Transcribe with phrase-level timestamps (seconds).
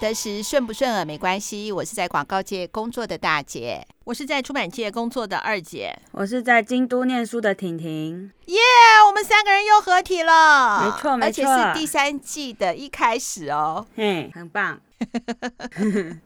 [0.00, 1.70] 得时，顺不顺耳没关系。
[1.70, 8.32] 我是在广告界工作的大姐，我是在出版界工作的二姐，我是在京都念书的婷婷。
[8.46, 14.80] 耶，yeah, 我们三个人又合体了，没错没错，而且是第三季的一开始哦，嘿，很棒。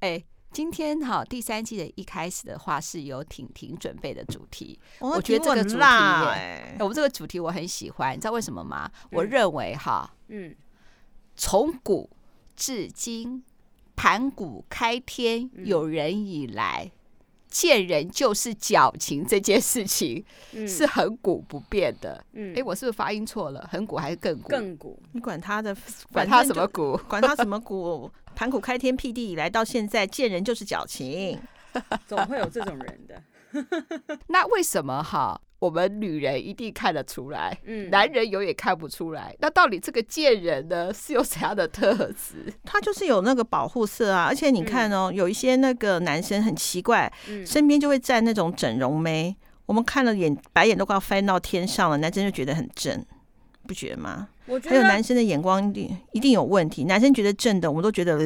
[0.00, 0.22] 哎，
[0.52, 8.90] 今天哈第三季的一开始的话是由婷婷准备的主题，哦、我觉得这个主题，哎，我们这个主题我很喜欢，你知道为什么吗？
[9.04, 10.54] 嗯、我认为哈，嗯。
[11.40, 12.10] 从古
[12.58, 13.44] 至今，
[13.94, 16.90] 盘古开天，有人以来，
[17.48, 20.24] 见人就是矫情这件事情
[20.66, 22.22] 是恒古不变的。
[22.32, 23.64] 嗯，哎，我是不是发音错了？
[23.70, 24.50] 恒古还是亘古？
[24.50, 25.74] 亘古，你管他的，
[26.12, 26.96] 管他什么古？
[27.08, 28.10] 管他什么古？
[28.34, 31.40] 盘古开天辟地以来，到现在见人就是矫情，
[32.08, 33.22] 总会有这种人的。
[34.26, 35.40] 那为什么哈？
[35.60, 39.34] 我们女人一定看得出来，嗯，男人永远看不出来。
[39.40, 42.52] 那到底这个贱人呢，是有怎样的特质？
[42.64, 44.26] 他就是有那个保护色啊。
[44.28, 47.12] 而且你看哦，有一些那个男生很奇怪，
[47.44, 53.04] 身边就会站那种整容妹，我们看了眼白眼都快要翻到天上了，男生就觉得很正，
[53.66, 54.28] 不觉得吗？
[54.46, 58.16] 我觉得还有男生的眼光一定一定有问题，男生觉得正的，我们都觉得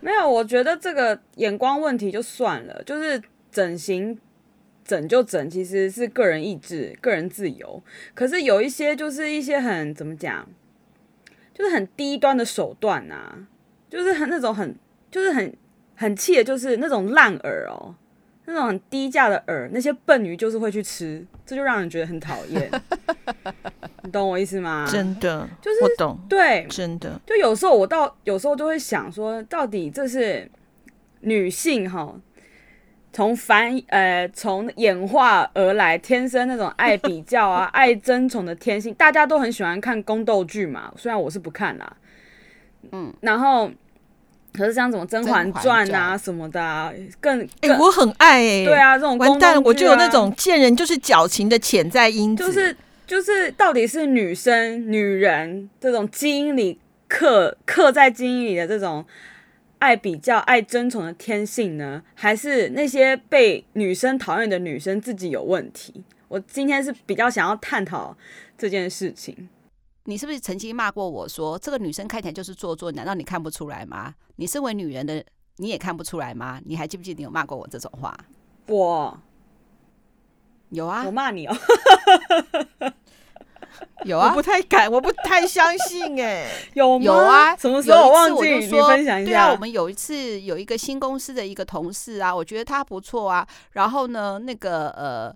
[0.00, 0.26] 没有。
[0.26, 4.18] 我觉得这个眼光问题就算了，就是整形。
[4.86, 7.82] 整就整，其实是个人意志、个人自由。
[8.14, 10.48] 可是有一些就是一些很怎么讲，
[11.52, 13.46] 就是很低端的手段啊，
[13.90, 14.74] 就是很那种很
[15.10, 15.52] 就是很
[15.96, 17.94] 很气的，就是那种烂饵哦，
[18.44, 22.70] 那种很低价的饵，那些笨鱼就是会去吃，这就让人觉得很讨厌。
[24.02, 24.86] 你懂我意思吗？
[24.88, 27.20] 真的，就是我懂，对，真的。
[27.26, 30.48] 就有时候我到有时候就会想说，到底这是
[31.20, 32.14] 女性哈？
[33.16, 40.92] 从繁呃从演化而来，天生那种爱比较啊、 爱争宠的天性，大家都很喜欢看宫斗剧嘛。
[40.98, 41.96] 虽然我是不看啦，
[42.92, 43.70] 嗯，然后
[44.52, 52.76] 可是像什么《甄嬛传》啊什么的、啊，更哎、欸，我很爱哎、欸，对啊，这种、啊、完蛋，我就有那种见人就是矫情的潜在因子，就是
[53.06, 59.02] 就是到底是女生女人这种基因里刻刻在基因里的这种。
[59.78, 66.02] 爱比较、爱争宠的天性呢，还是那些被女生讨厌的女生自己有问题？
[66.28, 68.16] 我今天是比较想要探讨
[68.58, 69.48] 这件事情。
[70.04, 72.90] 你是不是曾经骂过我说这个女生看起来就是做作？
[72.92, 74.14] 难道你看不出来吗？
[74.36, 75.24] 你身为女人的
[75.56, 76.60] 你也看不出来吗？
[76.64, 78.16] 你还记不记得你有骂过我这种话？
[78.66, 79.20] 我
[80.70, 81.56] 有啊，我骂你哦。
[84.04, 87.04] 有啊，我不太敢，我不太相信哎、欸， 有吗？
[87.04, 88.54] 有啊，什么时候我忘记？
[88.58, 89.30] 你分享一下。
[89.30, 93.46] 对啊，我们有一次有一个新公司的一个同事啊，我觉得他不错啊。
[93.72, 95.34] 然后呢，那个呃，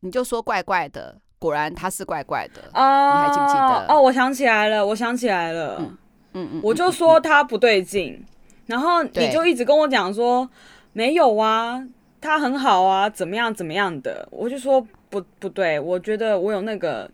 [0.00, 3.22] 你就说怪怪的，果然他是怪怪的啊。
[3.22, 3.86] 你还记不记得？
[3.88, 5.76] 哦，我想起来了，我想起来了。
[5.80, 5.98] 嗯
[6.32, 8.24] 嗯嗯，我就说他不对劲，
[8.66, 10.48] 然后你就一直跟我讲说
[10.92, 11.82] 没有啊，
[12.20, 14.26] 他很好啊，怎么样怎么样的。
[14.30, 14.80] 我就说
[15.10, 17.10] 不不对，我觉得我有那个。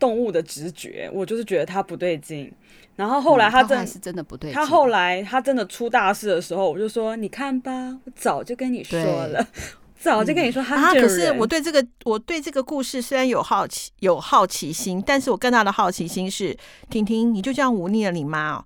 [0.00, 2.52] 动物的直觉，我就是觉得他不对劲。
[2.96, 4.52] 然后后来他真、嗯、是真的不对。
[4.52, 9.46] 他后来他真的出大事的时候，我就说：“你看吧，我早就跟你说了，
[9.98, 16.54] 早就跟你说他。”他、嗯啊、可是我对这个我对这个故事虽然有好奇有好奇心，但是我更大的好奇心是：
[16.90, 18.64] 婷婷，你就这样忤逆了你妈哦？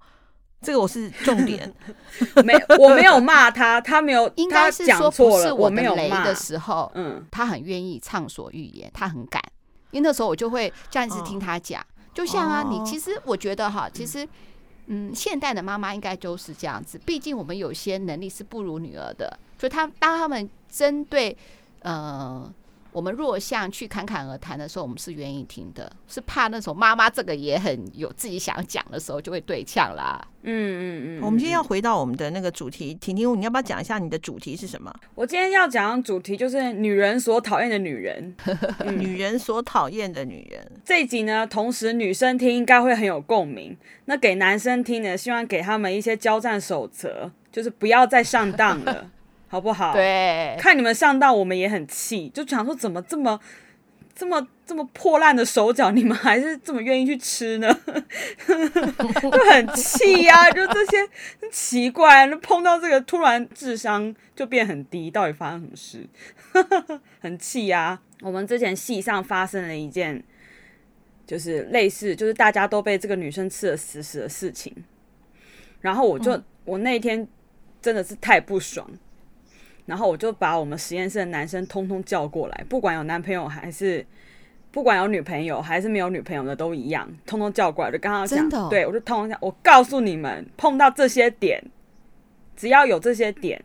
[0.61, 1.73] 这个我是重点。
[2.43, 9.41] 没，我没有骂他，他没有，应该是说不是我没有骂的时候，嗯，他很愿意畅所欲言，他很敢。
[9.94, 11.82] 因为那时候我就会这样子听他讲，
[12.12, 14.28] 就像啊，你其实我觉得哈，其实
[14.88, 16.99] 嗯，现代的妈妈应该都是这样子。
[17.06, 21.34] 毕竟我们有些能力是不如女儿的，所以他当他们针对
[21.81, 22.53] 呃。
[22.94, 30.25] 我们弱项去侃侃而谈的时候，我们是愿意听的，是怕那种妈妈这个也很有自己想讲的时候就会对呛啦。
[30.44, 31.21] 嗯嗯嗯。
[31.21, 34.94] 我们今天要回到我们的那个主题，婷婷，你要不要讲一下你的主题是什么？
[35.16, 38.32] 我今天要讲的主题就是女人所讨厌的女人，
[38.78, 40.64] 嗯、女人所讨厌的女人。
[40.85, 43.76] 这一集呢，同时女生听应该会很有共鸣。
[44.05, 49.11] 那给男生听呢，希望给他们一些交战守则，就是不要再上当了。
[49.55, 49.93] 好不好？
[49.93, 53.39] 对，看你们上当，我们也很气，就想说怎么这么、
[54.12, 57.73] 这么、这么破烂的手脚，你们还是这么愿意去吃呢？
[59.23, 61.09] 就很气呀、啊，就这些
[61.53, 66.99] 奇怪，碰到这个突然智商就变很低，到底发生什么事？
[67.23, 68.03] 很气呀、啊！
[68.23, 70.21] 我们之前戏上发生了一件，
[71.25, 74.75] 就是类似，就是大家都被这个女生吃了死死的事情，
[75.81, 77.29] 然后我就、嗯、我那天
[77.81, 78.91] 真的是太不爽。
[79.86, 84.04] 然后我就把我们实验室的男生通通叫过来，不管有男朋友还是
[84.70, 91.62] 不管有女朋友还是没有女朋友的都一样，通通叫过来，就刚刚讲，哦、对我就通通讲，我告诉你们，碰到这些点，
[92.56, 93.62] 只要有这些点，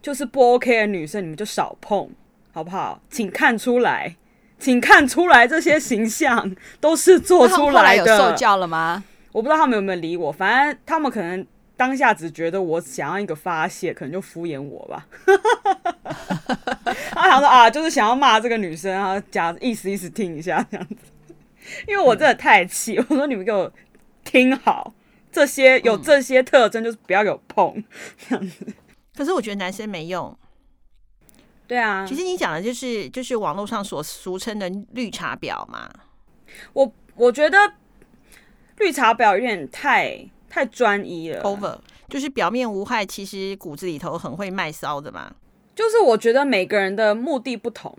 [0.00, 2.10] 就是不 OK 的女生，你们就少碰，
[2.52, 3.00] 好不好？
[3.10, 4.16] 请看出来，
[4.58, 8.18] 请看出来，这些形象都是做出来的。
[8.18, 9.04] 受教了吗？
[9.30, 11.46] 我不知道他们有没有理我，反正他们可能
[11.82, 15.04] 当下只觉得我想要一个发泄，可能就敷衍我吧。
[17.10, 20.94] 他想说啊，就是想要骂这个女生啊，假意思意思听一下这样子。
[21.88, 23.68] 因为我真的太气，我说你们给我
[24.22, 24.94] 听好，
[25.32, 27.82] 这些有这些特征就是不要给我碰
[28.16, 28.64] 这样子。
[29.16, 30.38] 可是我觉得男生没用。
[31.66, 35.90] 对啊，其实你讲的就是就是网络上所俗称的绿茶婊嘛。
[36.74, 37.58] 我我觉得。
[38.78, 40.18] 绿茶婊有点太
[40.52, 41.78] 太专一了，over
[42.10, 45.32] 就是表面无害，其实骨子里头很会卖骚的嘛。
[45.74, 47.96] 就是我觉得每个人的目的不同。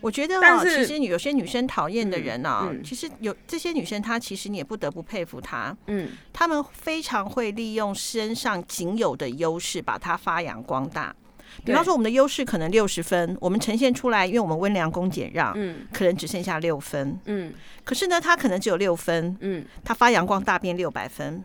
[0.00, 5.76] 我觉得啊，其实有些女生讨厌的人啊，其实有这些女生，她其实你也不得不佩服她。
[5.88, 11.12] 嗯，她们非常会利用身上仅有的优势，把它发扬光大。
[11.64, 17.52] 比方说，我们的优势可能六十分，我们呈现出来，因为我们温良恭俭让，嗯，可能只剩下六分，嗯。
[17.84, 21.42] 可是呢，他可能只有六分，嗯，他发扬光大变六百分，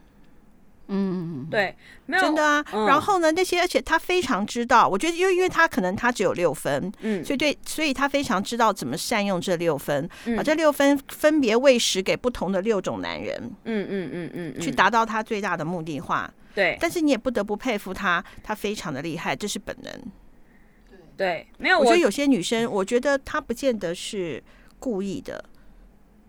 [0.89, 1.73] 嗯，对，
[2.05, 2.65] 没有真的啊。
[2.85, 16.29] 然后呢，那些而且他非常知道，我觉得，因为因为他可能他只有六分，嗯，所以对，所以他非常知道怎么善用这六分，把这六分分别喂食给不同的六种男人，嗯嗯嗯嗯，去达到他最大的目的化。
[16.55, 19.91] 对，但是你也不得不佩服他，他非常的厉害，这是本能。
[21.15, 24.43] 对，没有，我觉得有些女生，我觉得她不见得是
[24.79, 25.43] 故意的，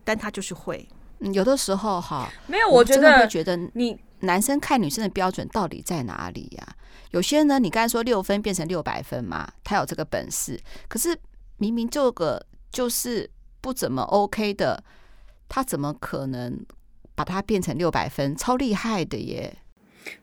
[0.04, 0.86] 但她就是会。
[1.20, 6.76] 嗯，有的时候哈，没有，我觉得会觉得你男生看女生的标准到底在哪里呀？
[7.12, 11.18] 有些呢，你刚才说六分变成六百分嘛，他有这个本事，可是
[11.56, 13.30] 明明这个就是
[13.62, 14.84] 不怎么 OK 的，
[15.48, 16.62] 他怎么可能
[17.14, 18.36] 把它变成六百分？
[18.36, 19.56] 超厉害的耶！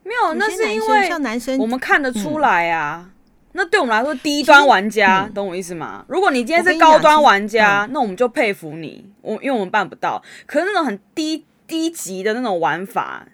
[0.02, 3.04] 没有，那是因为像男生，我们看得出来啊。
[3.06, 3.12] 嗯、
[3.52, 6.04] 那对我们来说，低端玩家，嗯、懂我意思吗？
[6.08, 9.12] 如果你今天是高端玩家，我那我们就佩服你。
[9.20, 13.26] 我因为我们办不到，可是那种很低低级的那种玩法，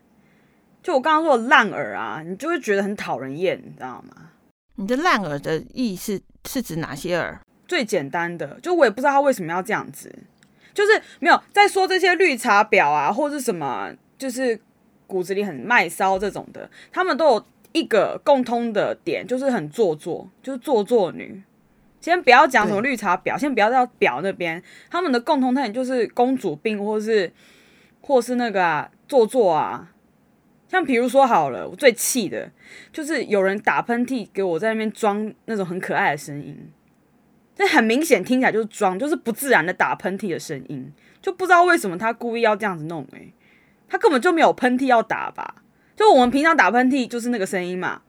[0.83, 4.31] 就我刚刚说的烂耳啊，你就会觉得很讨人厌，你知道吗？
[4.77, 7.41] 你的烂耳的意思是指哪些耳？
[7.67, 10.15] 最简单的，就我也不知道他为什么要这样子，
[10.73, 14.61] 就是没有在说这些绿茶婊啊，或者什么，就是。
[15.09, 21.43] 骨子里很卖骚这种的，他们都有一个共通的点，就是很做作，就是做作女。
[22.01, 27.33] 先不要讲什么绿茶婊，先不要到婊那边，他们的共同特点就是公主病，或是
[28.01, 29.91] 或是那个啊做作啊。
[30.69, 32.53] 像比如说好了，我最气的
[32.93, 36.71] 就是有人打喷嚏给我在那边装那种很可爱的声音，
[37.57, 43.33] 这很明显听起来就是装，就是不自然的打喷嚏的声音，就不知道为什么他故意要这样子弄诶、欸。
[43.89, 45.55] 他根本就没有喷嚏要打吧？
[45.97, 48.03] 就我们平常打喷嚏就是那个声音嘛，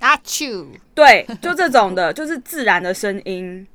[0.00, 3.66] 阿丘，对，就这种的， 就是自然的声音。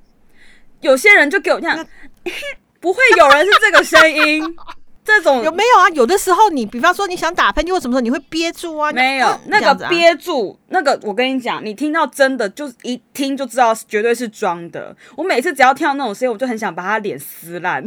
[0.81, 1.87] 有些人就给我这样，
[2.81, 4.43] 不会有人是这个声音，
[5.05, 5.89] 这种有没有啊？
[5.91, 8.91] 有的时候你，比方说你想打喷嚏或什么时候，你会憋住啊？
[8.91, 14.95] 没有，那个憋住，那个我跟你讲，你听到真的就一听就知道绝对是装的。
[15.15, 17.81] 我每次只要听到那种声音，我就很想把他脸撕烂。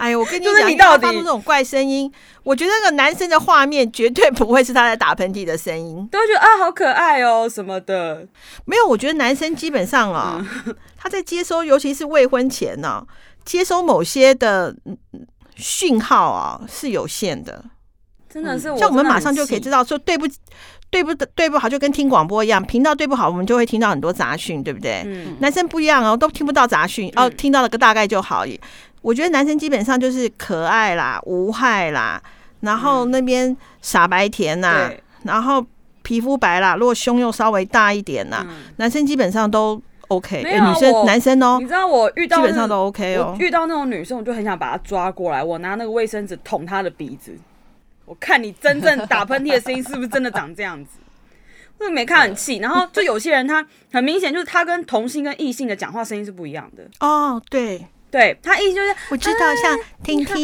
[0.00, 2.10] 哎呦，我跟你讲，你到底发出这种怪声音，
[2.42, 8.26] 我觉得那个男生的画面绝对不会是他在打喷嚏的声音，都会觉得啊好可爱哦什么的。
[8.64, 13.04] 没有，我觉得男生基本上啊，嗯、他在接收，尤其是未婚前呢、啊，
[13.44, 14.74] 接收某些的
[15.54, 17.62] 讯号啊是有限的。
[18.32, 20.26] 真的是，像我们马上就可以知道说对不
[20.88, 25.02] 对不对不好，就跟听广播一样，频道对不好，我们就会听到很多杂讯，对不对？
[25.04, 28.44] 嗯、男生不一样哦，都听不到杂讯，哦，听到了个大概就好。
[29.02, 32.22] 我觉得男生基本上就是可爱啦、无害啦，
[32.60, 35.64] 然后那边傻白甜呐，嗯、然后
[36.02, 40.42] 皮肤白啦，如果胸又稍微大一点呐，嗯、男生基本上都 OK。
[40.42, 43.36] 女生、男生哦，你知道我遇到基本上都 OK 哦。
[43.38, 47.34] 遇到那种女生，我就很想把她抓过来，我拿那个卫生纸捅她的鼻子，
[48.04, 50.98] 我看你真正打喷嚏的声音是不是真的长这样子？
[51.78, 52.58] 我没看很气。
[52.58, 57.86] 然后就有些人他很明显就是他跟同性跟异性的讲话声音是不一样的哦，对。
[58.10, 60.34] 对，他意思就是我知道，像婷婷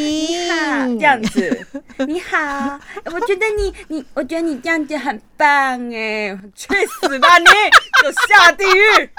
[0.98, 1.66] 这样子，
[2.06, 5.48] 你好，我觉得你你，我觉得你这样子很棒
[5.92, 6.68] 哎，去
[7.00, 7.46] 死吧你，
[8.02, 9.10] 就下地狱，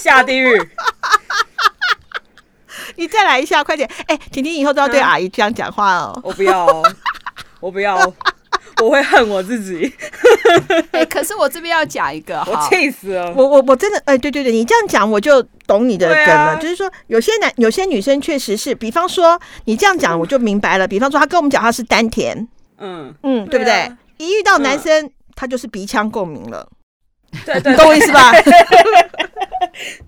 [0.00, 0.70] 下地狱，
[2.96, 6.82] 你再来一下，快点，哎，婷婷以后都要对阿姨这样讲话哦，我不要，
[7.58, 8.14] 我不要。
[8.82, 9.92] 我会恨我自己，
[10.92, 13.32] 哎，可是我这边要讲一个，我气死了。
[13.34, 20.86] 我我我真的，哎，对对对，你这样讲，我就懂你的梗了，啊、就是说有些男有些女生确实是，比方说你这样讲我就明白了。
[20.88, 22.46] 比方说他跟我们讲他是丹田，
[22.78, 23.90] 嗯嗯，对不对？
[24.18, 26.68] 一遇到男生，他就是鼻腔共鸣了，
[27.44, 28.32] 对对，懂我意思吧？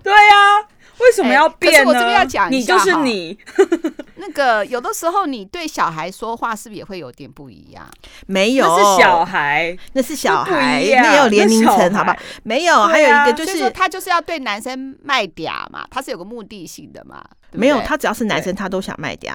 [0.03, 0.63] 对呀，
[0.99, 1.89] 为什么要变呢？
[1.89, 3.39] 我这边要讲一下，你就是你。
[4.19, 7.87] 那个有的时候你对小孩说话是不是也会有点不一样？
[8.27, 12.17] 没有，那是小孩，那是小孩，没有年龄层，好吧？
[12.43, 17.23] 没有，还有一个就是他就是要对男生卖嗲嘛，他是有个目的性的嘛。
[17.53, 19.33] 没有，他只要是男生，他都想卖嗲。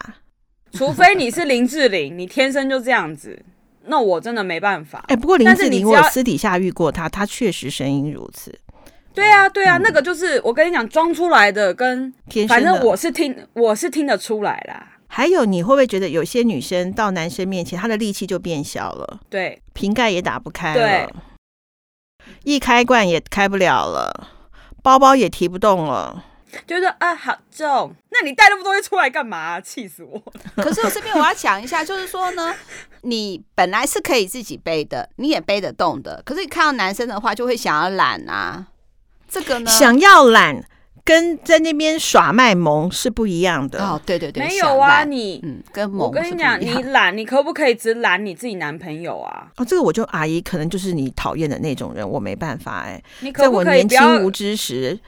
[0.74, 3.44] 除非你是林志玲，你天生就这样子。
[3.86, 5.04] 那我真的没办法。
[5.08, 8.58] 哎，不过林志玲我私底下遇过他，他确实声音如此。
[9.14, 14.88] 对啊，对啊，那个就是我跟你讲，装出来的跟天生，反正我是听我是听得出来啦。
[15.08, 19.20] 还有，你会不会觉得有些女生到男生面前，她的力气就变小了？
[19.30, 21.10] 对，瓶盖也打不开了，对，
[22.46, 24.30] 易开罐也开不了了，
[24.82, 26.26] 包包也提不动了。
[26.68, 29.62] 就是啊，好重，那你带那么多东西出来干嘛啊？
[29.62, 30.22] 气死我！
[30.58, 32.54] 可是我这边我要讲一下，就是说呢，
[33.04, 38.68] 你本来是可以自己背的，你也背得动的，可是你看到男生的话，就会想要懒啊。
[39.32, 40.62] 这个呢，想要懒
[41.06, 43.82] 跟在那边耍卖萌是不一样的。
[43.84, 49.48] 哦，对对对，没有啊，你嗯，跟萌我跟你讲，你懒，你可不可以只懒你自己男朋友啊？
[49.56, 53.02] 哦，这个我就阿姨可能就是你讨厌的那种人，我没办法哎。
[53.22, 55.00] 你可不可以在我年轻无知时。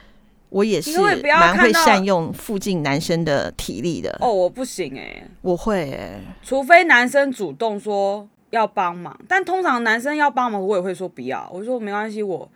[0.50, 12.48] 我也是蛮会善用附近男生的体力的哦，我不行哎、欸，我会哎、欸，除非男生主动说要帮忙，但通常男生要帮忙，我也会说不要，我说没关系，我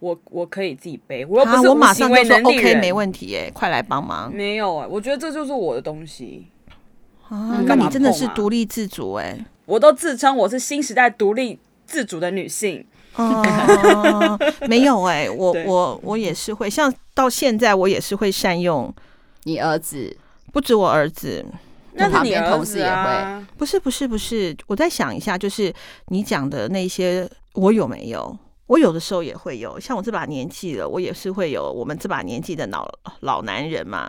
[0.00, 4.34] 我我可以自己背，我又不是无行为能力人，啊、OK 没问题哎、欸，快来帮忙。
[4.34, 6.48] 没有哎、欸，我觉得这就是我的东西。
[7.28, 12.84] 啊，那你真的是独立自主哎、欸，我都自称我是新时代独立自主的女性。
[13.14, 14.38] 哦，
[14.68, 18.92] 没有哎、欸，我我我也是会，像到现在我也是会善用
[19.44, 20.16] 你儿子，
[20.52, 21.44] 不止我儿子，
[21.92, 25.74] 那旁边同事也会，啊、不是不是不是，我再想一下，就是
[26.06, 28.38] 你讲的那些，我有没有？
[28.70, 32.88] 我有的时候也会有，像我这把年纪了，我也是会有我们这把年纪的老
[33.22, 34.08] 老男人嘛，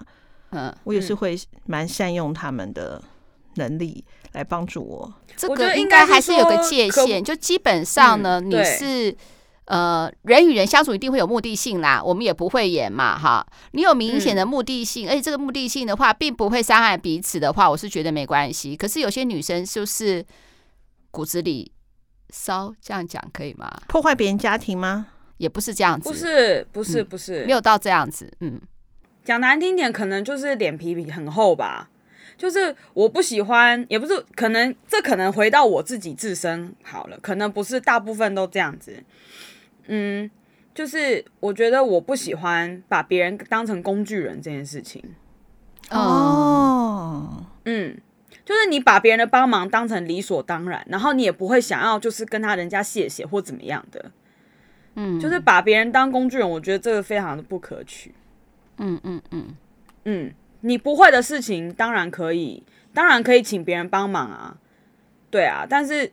[0.52, 3.02] 嗯，我也是会蛮善用他们的
[3.56, 5.12] 能力来帮助我。
[5.36, 9.18] 这个应该还是有个界限，就基本上呢，你是
[9.66, 13.44] 呃人与人相处一定会有目的性啦，我们也不会演嘛，哈。
[13.72, 18.78] 你有明显的目的性，而且这个目的性的话，并不会伤害彼此的话，我是觉得没关系。
[18.78, 20.24] 可是有些女生就是
[21.10, 21.72] 骨子里
[22.32, 23.70] 骚，这样讲可以吗？
[23.88, 25.08] 破坏别人家庭吗？
[25.38, 28.32] 也不是这样子，不是，不是，不是，没有到这样子。
[28.42, 28.62] 嗯，
[29.24, 31.90] 讲难听点，可能就是脸皮很厚吧。
[32.38, 39.04] 就是我不喜欢，也不是可能，这可能回到我自己自身好了，可能不是大部分都这样子。
[39.88, 40.30] 嗯，
[40.74, 45.04] 就是我觉得我不喜欢把别人当成工具人这件事情。
[45.92, 48.00] 哦，嗯，
[48.44, 54.12] 就是你把别人的帮忙当成理所当然，然后你也不会想要就是跟他人家谢谢或怎么样的。
[54.96, 58.14] 嗯，就是把别人当工具人，我觉得这个非常的不可取。
[58.78, 59.46] 嗯嗯嗯
[60.04, 60.26] 嗯。
[60.26, 64.58] 嗯你不会的事情当然可以，当然可以请别人帮忙啊，
[65.32, 65.66] 对啊。
[65.68, 66.12] 但是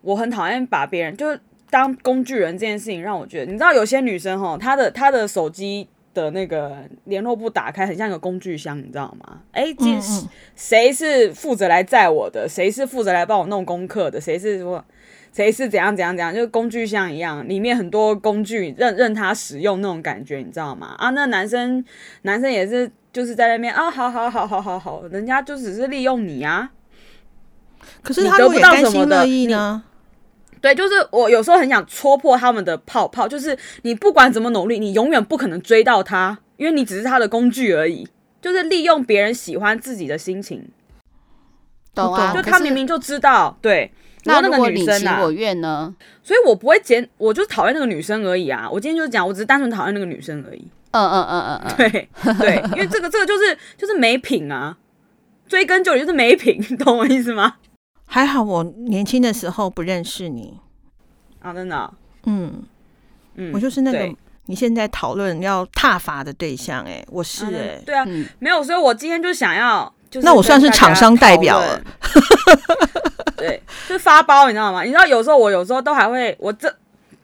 [0.00, 9.40] 我很讨厌把别人就是当工具人这件事情，让我觉得，你知道有些女生哈，她的她的手机的那个联络簿打开，很像一个工具箱，你知道吗？
[9.52, 9.86] 哎，这
[10.54, 12.48] 谁是负责来载我的？
[12.48, 14.20] 谁是负责来帮我弄功课的？
[14.20, 14.84] 谁是说
[15.32, 16.34] 谁是怎样怎样怎样？
[16.34, 20.94] 就是工具箱一样，里面很多工具任任他使用那种感觉，你知道吗？
[20.98, 21.84] 啊，那男生
[22.22, 22.90] 男生也是。
[23.10, 26.70] 就是在那边啊，好好好好好好，人家就只是利用你啊。
[28.02, 29.82] 可是他得不到什么的意呢？
[30.60, 38.08] 对，就是我有时候很想戳破他们的泡泡，就是你不管怎么努力，你永远不可能追到他，因为你只是他的工具而已。
[38.40, 40.64] 就是利用别人喜欢自己的心情，
[41.92, 42.32] 懂啊？
[42.32, 43.90] 就他明明就知道，对。
[44.24, 45.94] 那那个女生啊，我愿呢？
[46.22, 48.68] 所以我不会检，我就是讨厌那个女生而已啊。
[48.70, 50.68] 我今天就是讲，我只是单纯讨厌那个女生而已。
[50.92, 54.76] 嗯嗯嗯嗯嗯，对对，因为这个这个就是就是没品啊，
[55.48, 57.56] 追根究底就是没品，你 懂我意思吗？
[58.08, 60.58] 还好我年轻的时候不认识你。
[61.38, 62.64] 啊，真的、哦，嗯。
[63.36, 64.12] 嗯，我就是那个
[64.46, 71.80] 你现在讨论要踏伐的对象、欸，哎，我是哎、欸啊，对啊，嗯、没有，所以我今天就想要，就是那我算是厂商代表了，
[73.38, 74.82] 对，就是发包，你知道吗？
[74.82, 76.74] 你知道有时候我有时候都还会，我这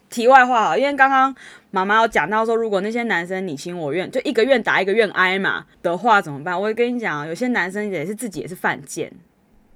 [0.09, 1.35] 题外话啊，因为刚刚。
[1.71, 6.57] 妈妈有讲到说，如果那些男生你情我愿，就一个愿打一个愿挨嘛的话，怎么办？
[6.57, 9.13] 我会跟你讲，有些男生也是自己也是犯贱，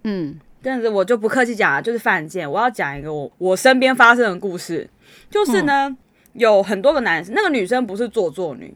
[0.04, 2.50] 嗯，但是我就不客气讲了，就是犯贱。
[2.50, 4.88] 我要讲一个我我身边发生的故事，
[5.30, 5.96] 就是呢，嗯、
[6.34, 8.74] 有很多个男生，那个女生不是做作女，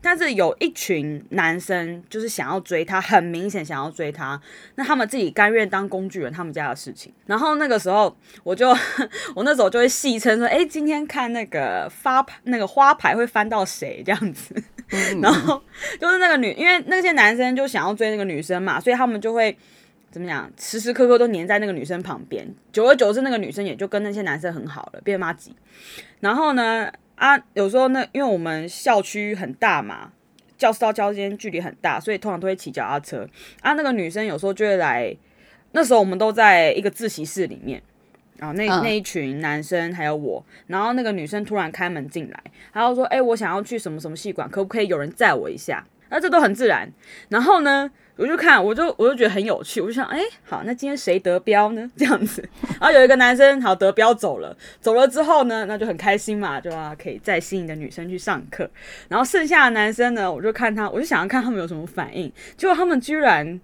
[0.00, 4.40] 但是有一群男生就是想要追她，很明显想要追她，
[4.74, 7.12] 那他们自己甘愿当工具人，他们家的事情。
[7.26, 8.68] 然后那个时候，我就
[9.34, 14.54] 我那时候就会戏称说，哎、欸，今天看那个发牌那个花牌会翻到谁这样子。
[15.22, 15.62] 然后
[15.98, 19.56] 就是那个女，因为那些男生就想要追那个女生嘛，所以他们就会
[20.12, 22.46] 怎么讲，时时刻刻都黏在那个女生旁边。
[22.70, 25.56] 久而久之，那个女生也就跟那些男生很好了，变妈吉。
[26.20, 26.92] 然后呢？
[27.14, 30.10] 啊，有时候那因为我们校区很大嘛，
[30.58, 33.28] 教室到教室间距离很大，所以通常都会骑脚踏车。
[33.60, 35.16] 啊，那个女生有时候就会来，
[35.70, 37.80] 那时候我们都在一个自习室里面，
[38.38, 42.42] 然后那那一群男生还有我，然后那个女生突然开门进来，
[42.72, 46.90] 然后说：“哎，我想要去什么什么戏馆，可不可以有人载我一下？”那这都很自然。
[47.28, 47.88] 然后呢？
[48.16, 51.90] 我就看，我就我就觉得很有趣，我就想，哎、好，那今天谁得标呢？
[51.96, 52.46] 这样子，
[52.78, 58.70] 然后有一个男生好得标走了，走了之后呢，那就很开心嘛，就啊可以再吸引的女生去上课。
[59.08, 62.30] 然后剩下的男生呢，我就看他，我就想要看他们有什么反应。
[62.56, 63.58] 结果他们居然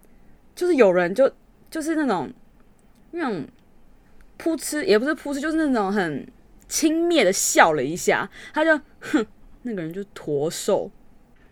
[0.56, 1.30] 就是有人就
[1.70, 2.32] 就是那种
[3.10, 3.46] 那种
[4.38, 6.26] 扑哧，也不是扑哧，就是那种很
[6.68, 8.28] 轻蔑的笑了一下。
[8.54, 9.24] 他就哼，
[9.62, 10.90] 那个人就驼兽。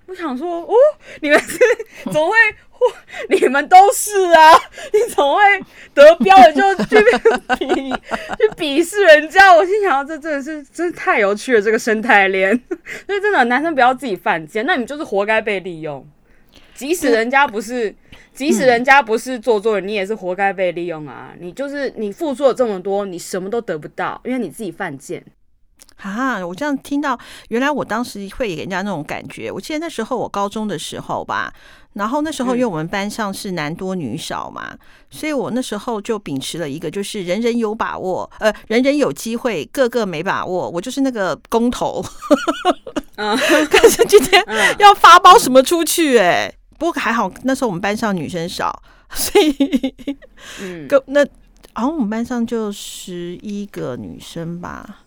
[0.06, 0.72] 我想说，哦，
[1.20, 1.58] 你们是
[2.04, 2.34] 怎么会？
[3.30, 4.52] 你们都是啊！
[4.92, 5.42] 你怎么会
[5.95, 6.97] 得标了就去
[7.59, 7.66] 比
[8.38, 9.54] 去鄙视人家？
[9.54, 12.54] 我心想，这真的是真的太有趣了，这个生态链。
[13.06, 16.06] 所以真的，男生不要自己犯贱，那你就是活该被利用。
[16.75, 17.95] 即使人家不是，
[18.35, 21.33] 即使人家不是做作人，你也是活该被利用啊！
[21.40, 25.25] 你就是你付出了这么多，你什么都得不到，因为你自己犯贱。
[25.96, 26.46] 啊！
[26.46, 29.50] 我这样听到，原来我当时会给人家那种感觉。
[29.50, 31.52] 我记得那时候我高中的时候吧，
[31.94, 34.78] 然后那时候因为我们班上是男多女少嘛，嗯、
[35.10, 40.68] 所以我那时候就秉持了一个，就是人人有把握，呃，人人有机会，个个没把握。
[40.68, 42.04] 我就是那个公投，
[43.16, 43.36] 嗯，
[43.70, 44.44] 可是今天
[44.78, 46.24] 要发包什么出去、欸？
[46.24, 49.94] 哎，不过还好那时候我们班上女生少，所以，
[50.61, 51.24] 嗯，那
[51.72, 55.04] 好像我们班上就十一个女生吧。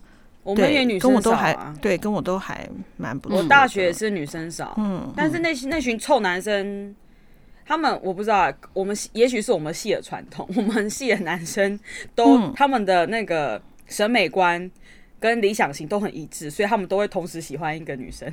[0.50, 3.38] 我们也女生少啊，对，跟我都还蛮不错。
[3.38, 6.96] 我大学也是女生少，嗯，但是那那群臭男生，
[7.66, 11.80] 他们我不知道，我们也许是我们系的传统，我们系的男生
[12.16, 14.70] 都他们的那个审美观
[15.20, 18.28] 跟理想型都很一致，所以他们都会同时喜欢一个女生。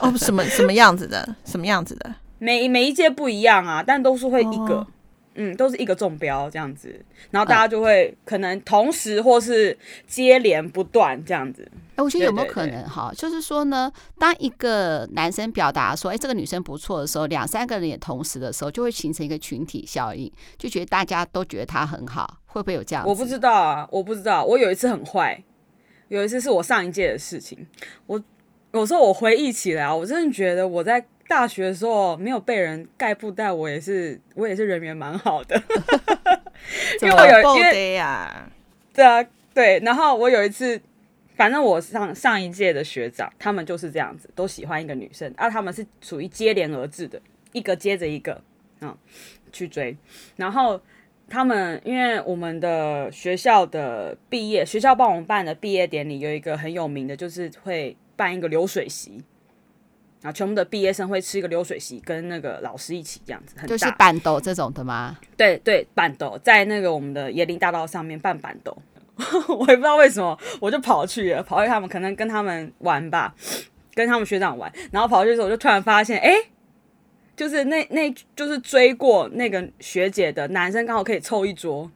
[0.00, 1.36] 哦，什么什么样子的？
[1.44, 2.14] 什么样子的？
[2.38, 4.86] 每每一届不一样啊，但都是会一个。
[5.34, 11.66] 嗯，都是一个中标这样子，然后大家就会可能同时或是接连不断这样子。
[11.72, 13.12] 哎、欸，我觉得有没有可能哈？
[13.16, 23.06] 就是说呢，当一个男生表达说“哎、欸，这个女生不错”的时候，两三个人也同时的时候，就会形成一个群体效应，就觉得大家都觉得她很好，会不会有这样？
[23.06, 24.44] 我不知道啊，我不知道。
[24.44, 25.42] 我有一次很坏，
[26.08, 27.66] 有一次是我上一届的事情。
[28.06, 28.20] 我
[28.72, 31.06] 有时候我回忆起来，我真的觉得我在。
[31.30, 35.54] 大学的时候没有被人盖布袋，我也是我也是人缘蛮好的，
[37.00, 38.50] 因为我有因为呀，
[38.92, 40.80] 对啊对，然后我有一次，
[41.36, 48.42] 反正我上上一届的学长，他们就是这样子，都喜欢一个女生，啊，他们是属于接连而至的，一个接着一个，
[48.80, 48.92] 嗯，
[49.52, 49.96] 去追，
[50.34, 50.80] 然后
[51.28, 59.22] 他们因为我们的学校的毕业，学校帮我们办的毕业典礼有一个很有名的，就是会办一个流水席。
[60.22, 65.18] 啊，全部的毕业生会吃一个流水席，跟那个老师一起这样子，很，就是板斗这种的吗？
[65.36, 68.76] 对对，板斗在那个我们的椰林大道上面办板斗，
[69.48, 73.34] 我也不知道为什么，我就跑去了，跑去他们可能跟他们玩吧，
[73.94, 76.50] 跟他们学长玩，然后跑去的时候，我就突然发现，哎、欸，
[77.34, 81.90] 就是那那就是追过那个学姐的男生，刚好可以凑一桌。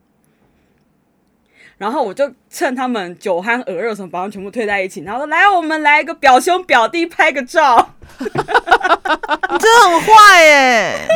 [1.77, 7.93] 然后我就趁他们酒酣耳热什么，把他们全部推在一起，然后说：“来，我们来一个表兄表弟拍个照。
[8.19, 11.07] ”你真的很坏耶！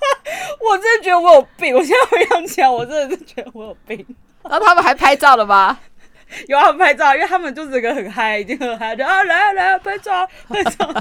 [0.66, 1.74] 我真的觉得我有病。
[1.74, 4.04] 我现在回想起来，我真的是觉得我有病。
[4.42, 5.78] 然后他们还拍照了吧？
[6.48, 10.92] 有啊拍照，因为他们就是个很嗨，已经很嗨，就啊来啊来啊拍照拍照。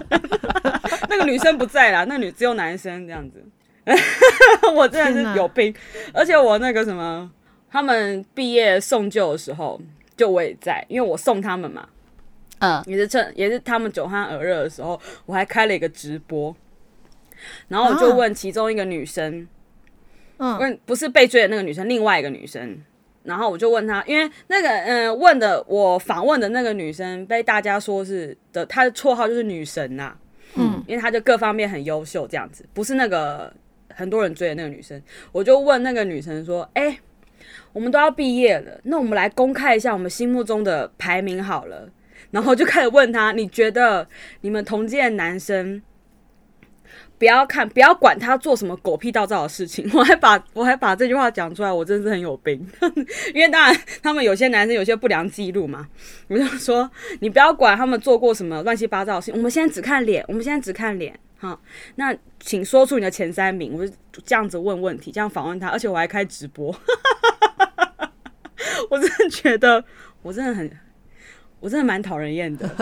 [1.10, 3.44] 那个女生不在啦，那个女只有男生这样子。
[4.76, 5.74] 我真的是有病，
[6.14, 7.32] 而且我那个什么。
[7.76, 9.78] 他们毕业送旧的时候，
[10.16, 11.90] 就我也在，因为我送他们嘛，
[12.60, 16.56] 嗯，也是趁也是他们酒酣耳热的时候，我还开了一个直播，
[17.68, 19.46] 然后我就问其中一个女生，
[20.38, 22.82] 嗯，问不是被追的那个女生，另外一个女生，
[23.24, 30.14] 然后我就问她，因为那个嗯问的我访问的那个女生被大家说是的，她的绰号就是女神呐，
[30.56, 33.54] 嗯，因为她就各方面很优秀这样子，不是那个
[33.94, 36.98] 很多人追的那个女生，我就问那个女生说，哎。
[37.76, 41.90] 我们都要毕业了，那我们来公开一下我们心目中的排名好了。
[42.32, 44.08] 然后就开始问他，你觉得
[44.40, 45.82] 你们同届男生？
[47.18, 49.90] 不要看，不要管他做什么狗屁倒灶的事情。
[49.94, 52.66] 我还把我还把这句话讲出来，我真是很有病。
[53.36, 55.86] 因为当然，他们有些男生有些不良记录嘛。
[56.30, 59.36] 我就说，你不要管他们做过什么乱七八糟的事情。
[59.36, 61.18] 我们现在只看脸，我们现在只看脸。
[61.38, 61.62] 好，
[61.96, 63.74] 那请说出你的前三名。
[63.78, 63.94] 我就
[64.26, 66.74] 这样子问问题，这样访问他，而且我还开直播。
[68.90, 69.84] 我真的觉得，
[70.22, 70.70] 我真的很，
[71.60, 72.70] 我真的蛮讨人厌的。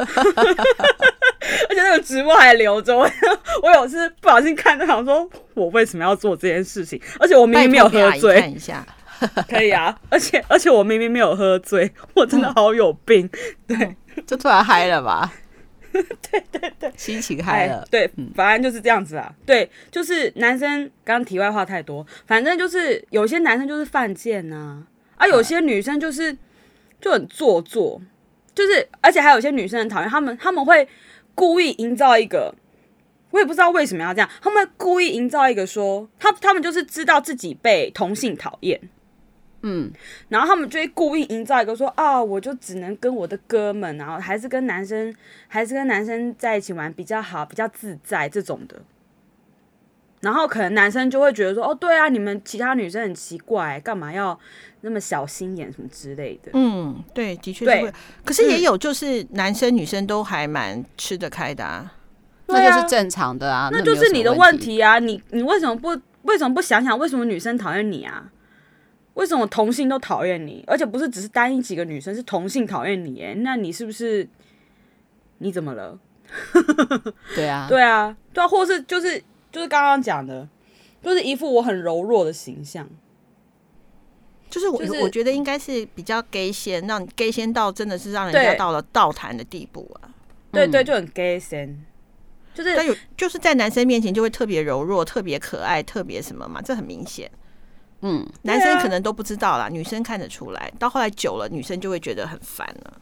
[1.70, 3.10] 而且那个直播还留着，我
[3.64, 7.00] 我有次不小心看到，想说我为什么要做这件事情？
[7.20, 8.86] 而且我明明没有喝醉，看一下，
[9.48, 9.98] 可以啊。
[10.10, 13.30] 而且而且我明明没有喝醉，我真的好有病。
[13.68, 15.32] 嗯、对，就突然嗨了吧？
[15.92, 17.86] 对对对，心情嗨了。
[17.92, 19.32] 对，反正就是这样子啊。
[19.46, 24.84] 对，就是男生刚刚题外话太多，反正就是有些男生就是犯贱呐，啊，
[25.28, 26.38] 有些女生就是
[27.00, 28.02] 就很做作，
[28.54, 30.88] 就是而且还有些女生很讨厌他们，他们会。
[31.36, 32.54] 故意营造一个，
[33.32, 34.30] 我也不知道为什么要这样。
[34.40, 38.80] 他们故意营造一个说，他他们就是知道自己被同性讨厌，
[39.64, 39.92] 嗯，
[40.30, 45.12] 然后他们就会故意营造一个说啊，我就只能跟我的哥们，然后还是跟男生，
[45.48, 48.80] 还是跟男生在一起玩比较好，比较自在这种的。
[50.24, 54.40] 然后可能男生就会觉得说，哦，对啊，你们其他女生很奇怪，干嘛要
[54.80, 56.50] 那么小心眼什么之类的？
[56.54, 57.94] 嗯，对，的确是会。
[58.24, 61.94] 可是也有就是男生女生都还蛮吃得开的啊，
[62.48, 64.98] 嗯、那就是正常的啊，那就是你的问题啊。
[64.98, 65.90] 你你为什么不
[66.22, 68.32] 为什么不想想为什么女生讨厌你啊？
[69.16, 70.64] 为什么同性都讨厌你？
[70.66, 73.22] 而且不是只是单一几个女生，是同性讨厌你？
[73.22, 74.26] 哎，那你是不是
[75.40, 76.00] 你怎么了？
[77.36, 79.22] 对啊，对啊，对啊，或是就是。
[79.54, 80.50] 就是刚刚讲的，
[81.02, 82.90] 就是一副我很柔弱的形象。
[84.50, 90.14] 就是我，我觉得应该是比较 gay 先，让 gay 先到真的是让人家到了倒谈的地步啊。
[90.52, 91.84] 对对，就很 gay 先，
[92.54, 97.32] 就是但有就是在男生面前就会特别柔弱、特别可爱、特别什么嘛，这很明显。
[98.02, 100.72] 嗯，男生可能都不知道啦，女生看得出来。
[100.78, 103.02] 到后来久了，女生就会觉得很烦了。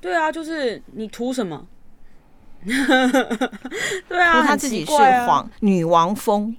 [0.00, 1.66] 对啊，就是你图什么？
[4.08, 6.54] 对啊，他自己是皇、啊、女王风，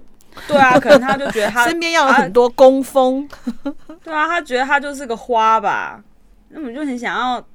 [0.47, 3.27] 对啊，可能他就觉得他 身边要有很多工蜂，
[4.03, 6.01] 对啊，他觉得他就是个花吧，
[6.49, 7.45] 那我就很想要，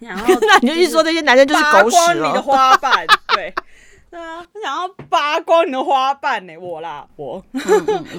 [0.00, 3.54] 想要，那你就一说这些男生就是狗屎，你的花瓣，对，
[4.10, 7.44] 对啊，他想要扒光你的花瓣呢，我啦，我，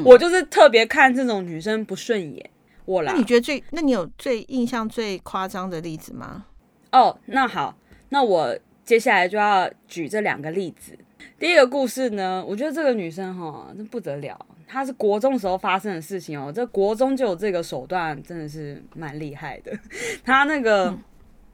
[0.05, 2.49] 我就是特别看这种女生不顺眼，
[2.85, 6.45] 我啦，那你觉得最，那你有最印象最夸张的例子吗？
[6.93, 7.75] 哦，那好，
[8.09, 8.57] 那我。
[8.89, 10.97] 接下来就要举这两个例子。
[11.37, 14.47] 第一个故事呢，我觉得这个女生哈，真不得了。
[14.67, 19.71] 她是国中时候发生的事情哦，这国中就有这个手段，真的是蛮厉害的。
[20.25, 21.03] 她那个，嗯、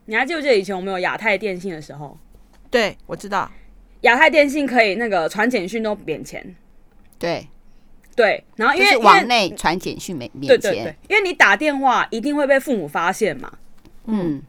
[0.06, 2.18] 你还记不记得以前我们有亚太电信的时候？
[2.72, 3.52] 对，我知道。
[4.04, 6.56] 亚太电信可以那个传简讯都免钱。
[7.20, 7.46] 对，
[8.16, 8.42] 对。
[8.56, 13.58] 然后因为往内传简讯免免钱，对对对，因为你打电话一定会被父母发现嘛。
[14.06, 14.42] 嗯。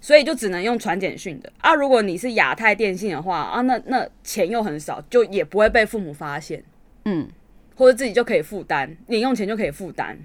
[0.00, 1.74] 所以就只能用传简讯的啊！
[1.74, 6.62] 如果你是亚太电信的话啊，那那钱又很少，就也不会被父母发现，
[7.04, 7.28] 嗯，
[7.74, 10.16] 或者自己就可以负担，零用钱就可以负担，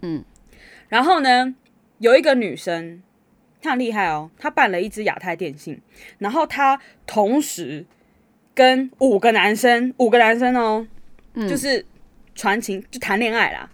[0.00, 0.24] 嗯。
[0.88, 1.54] 然后呢，
[1.98, 3.02] 有一个女生，
[3.60, 5.78] 她很厉害哦，她办了一支亚太电信，
[6.16, 7.84] 然后她同时
[8.54, 10.86] 跟五个男生，五个男生哦，
[11.34, 11.84] 嗯，就是
[12.34, 13.70] 传情，就谈恋爱啦，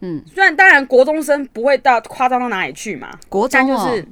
[0.00, 0.24] 嗯。
[0.26, 4.06] 虽然当然国中生不会到夸张到哪里去嘛，国中就是。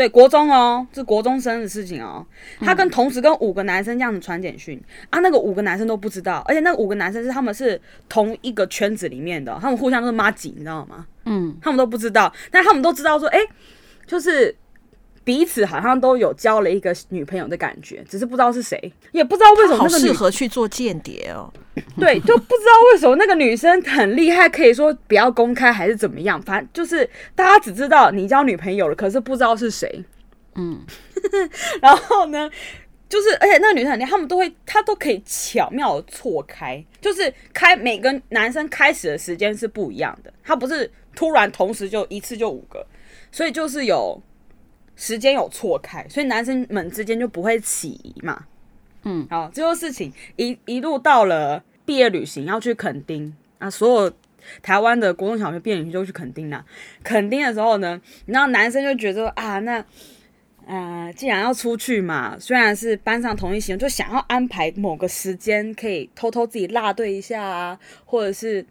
[0.00, 2.26] 对，国中哦，是国中生的事情哦。
[2.58, 11.04] 他跟同时跟五个男生这样子传简讯啊，那个五个男生都不知道，而且那五个男生是他们是同一个圈子里面的，他们互相都是妈几，你知道吗？
[11.26, 13.38] 嗯，他们都不知道，但他们都知道说，哎，
[14.06, 14.56] 就是。
[15.30, 21.48] 彼此好像都有交了一个女朋友的感觉，只是不知道是谁，也不知道为什么那个适合去做间谍哦。
[22.00, 30.04] 对，就不知道为什么那个女生很厉害，可以说不要公开还是怎么样，反正就是大家只知道你交女朋友了，可是不知道是谁。
[30.56, 30.80] 嗯，
[31.80, 32.50] 然后呢，
[33.08, 42.84] 就是而且那个女生很厉害，他们都会，她都可以巧妙的错开，就是开每个男生开始的时间是不一样的，她不是突然同时就一次就五个，
[43.30, 44.20] 所以就是有。
[45.00, 48.44] 时间有错开，所以男生们之间就不会起疑嘛。
[49.04, 54.12] 嗯，好，最后事情一一路到了毕业旅行要去垦丁啊，所有
[54.60, 56.62] 台湾的国中小学毕业旅行都去垦丁啦。
[57.02, 59.82] 垦丁的时候呢，然后男生就觉得啊，那
[60.66, 68.62] 呃，既然要出去嘛，虽然是班上同一行，就想要安排某个时间可以偷偷自己落队一下啊，或者是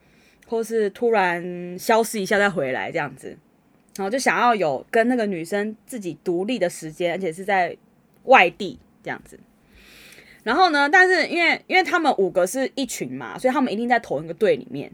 [0.46, 3.36] 或是突然消失一下再回来这样子。
[4.00, 7.76] 然后就想要有跟那个女生自己独立的时间，而且是在
[8.24, 9.38] 外地这样子。
[10.44, 14.90] 然后呢，但是因为因为他们五个是一群嘛，所以他们一定在同一个队里面。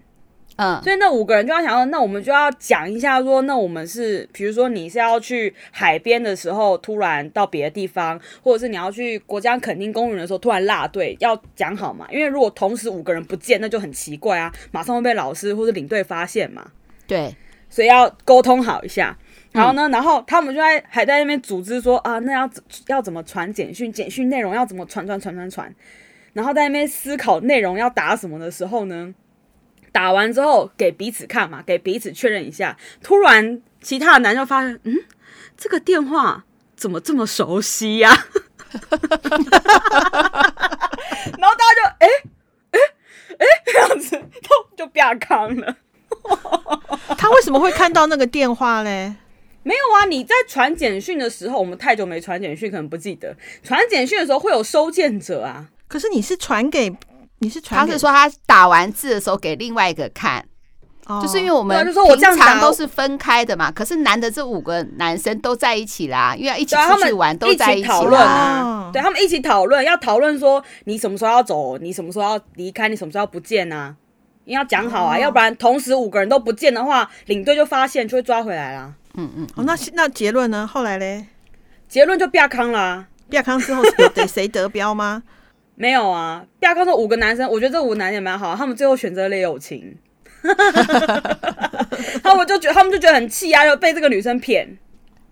[0.56, 12.08] 嗯，所以那五个人就要想说，那我们就要讲一下说，那我们是，比如说你是要去海边的时候，突然到别的地方，或者是你要去国家垦丁公园的时候，突然落队，要讲好嘛？
[12.10, 16.72] 因为如果同时五个人不见，那就很奇怪啊，马上会被老师或者领队发现嘛。
[17.06, 17.36] 对，
[17.76, 19.18] 所以要沟通好一下。
[19.52, 22.50] 然后呢，嗯、然后他们就在还在那边组织说啊，那要
[22.88, 23.92] 要怎么传简讯？
[23.92, 25.76] 简讯内容要怎么传传传传传？
[26.32, 29.14] 然后在那边思考内容要打什么的时候呢？
[29.92, 32.78] 打完之后给彼此看嘛，给彼此确认一下。
[33.04, 34.96] 突然，其他的男就发现，嗯，
[35.58, 36.46] 这个电话
[36.78, 38.18] 怎么这么熟悉呀、啊？
[41.38, 42.08] 然后大家就，哎
[42.72, 42.80] 哎
[43.38, 45.76] 哎，这样子就就变康了。
[47.18, 49.14] 他为什么会看到那个电话嘞？
[49.64, 53.36] 没有啊，你在传简讯的时候，我们太久没传简讯，可能不记得。
[53.64, 55.66] 传简讯的时候会有收件者啊。
[55.88, 56.96] 可是你是传给。
[57.40, 60.44] 你是传他是说他打完字的时候给另外一个看，
[61.06, 63.70] 哦、就是因为我们平常都是分开的嘛。
[63.70, 68.90] 可是男的这五个男生都在一起啦，因为要一起出去玩，都在一起讨论啊。
[68.94, 73.94] 对，他们一起讨论，要讨论说你什么时候要走，你什么时候要离开，你什么时候要不见啊？
[74.46, 78.94] 你要讲好啊，哦、要不然同时五个人都不见的话，领队就发现就会抓回来啦。
[79.16, 80.66] 嗯嗯，哦，那那结论呢？
[80.66, 81.26] 后来嘞？
[81.88, 83.08] 结论就变康啦。
[83.30, 85.24] 变康之后有得谁得标吗？
[85.74, 89.98] 没有啊，第二个说五个男生，我觉得这五个男生也蛮好，他们最后选择了友情，
[92.24, 94.78] 他们就觉得他们就觉得很气啊，又被这个女生骗，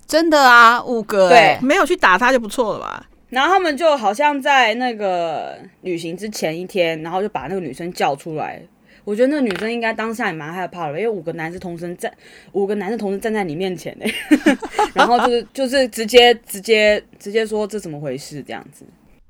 [0.08, 3.06] 真的啊，五个对，没有去打他就不错了吧？
[3.30, 8.62] 然后他们就好像在那个旅行之前一天，然后就把那个女生叫出来，
[9.04, 12.12] 我觉得那女生应该当下也蛮害怕的，因为五个男生同时站，
[12.54, 14.06] 五个男生同时站在你面前呢，
[14.94, 18.86] 然后就是就是直接直接直接说这怎么回事这样子。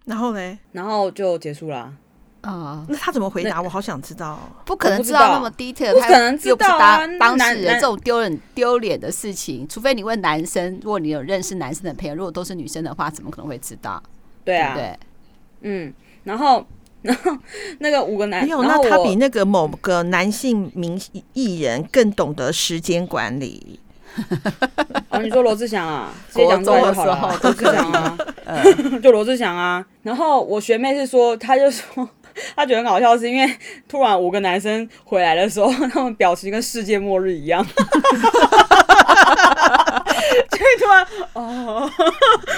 [0.06, 0.60] 然后呢？
[0.74, 1.94] 然后就结束了。
[2.42, 3.62] 啊、嗯，那他怎么回答？
[3.62, 4.38] 我好想知道。
[4.66, 7.00] 不可能知道那么 detail，不可能知道啊！
[7.18, 14.04] 当事人这种丢人丢脸的事情，除非你问男生，如果你有认识男生的朋友，如果都是女生的话，怎么可能会知道？
[14.44, 15.00] 对啊，对，
[15.62, 15.94] 嗯。
[16.26, 16.66] 然后，
[17.04, 17.32] 然后
[17.80, 21.00] 那个五个男，没有，那他比那个某个男性名
[21.34, 23.80] 艺人更懂得时间管理。
[25.10, 26.12] 哦，你说罗志祥啊？
[26.30, 27.40] 直接讲出来就好了。
[27.42, 28.18] 罗志祥啊，
[29.02, 29.84] 就罗志祥啊。
[30.04, 32.08] 然后我学妹是说，她就说
[32.56, 33.58] 她觉得很好笑，是因为
[33.90, 37.66] 突然五个男生回来的时候， 他们表情跟世界末日一样。
[40.50, 41.90] 就突然哦，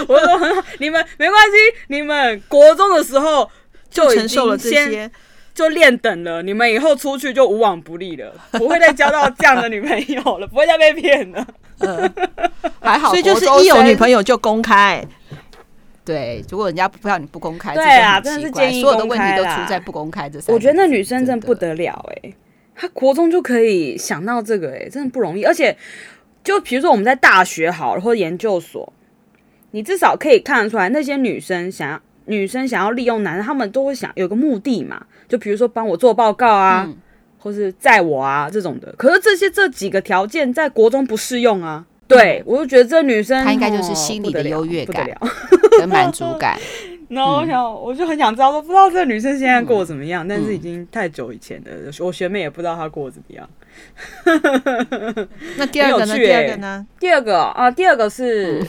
[0.07, 3.49] 我说很好，你们没关系，你们国中的时候
[3.95, 5.09] 就承受了这些。
[5.53, 11.47] 就练等了，你们以后出去就无往不利了，不会再交到这样的女朋友了，不会再被骗了。
[11.79, 12.13] 嗯，
[12.81, 15.01] 还好，所以就是一有女朋友就公开。
[16.03, 20.37] 对，如果人家不要你不公开，对啊，真的是建议所有的问题都出在不公开这。
[20.47, 22.35] 我觉得那女生真的不得了哎、欸，
[22.75, 25.45] 她国中就可以想到这个哎、欸，真的不容易。
[25.45, 25.77] 而且，
[26.43, 28.91] 就比如说我们在大学好了，或者研究所，
[29.71, 32.01] 你至少可以看得出来，那些女生想要。
[32.25, 36.95] 女生想要利用男生，他们都会想有个目的嘛，就比如说帮我做报告啊，嗯、
[37.37, 38.93] 或是载我啊这种的。
[38.97, 41.85] 可是这些这几个条件在国中不适用啊。
[42.07, 45.09] 对，我就觉得这女生她应该就是心理的优越感
[45.79, 46.55] 跟满足感。
[47.09, 53.49] 然后我想，嗯、我就很想知道，说不知道这个女生现在过得怎么样，嗯、但是已经太久以前的，我学妹也不知道她过得怎么样。
[55.57, 56.15] 那第二个呢？
[56.15, 56.87] 第二个呢？
[56.99, 58.65] 第二个啊，第二个是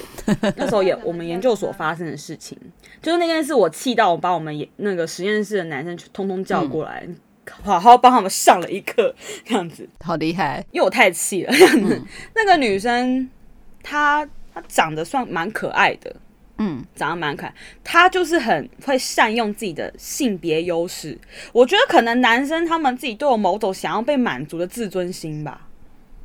[0.57, 2.59] 那时候也我们研究所发生的事情，
[3.01, 7.16] 就是那件事我气到我把我们研那个实验室的男生通通叫过来，嗯、
[7.62, 11.53] 好好帮他们上了一课，这样子 好厉害，因为我太气了。
[11.53, 13.29] 这样子，嗯、那个女生
[13.83, 16.14] 她她长得算蛮可爱的。
[16.58, 21.18] 嗯，长得蛮可爱，他就是很会善用自己的性别优势。
[21.52, 25.68] 我觉得可能男生他们自己都有某种想要被满足的自尊心吧。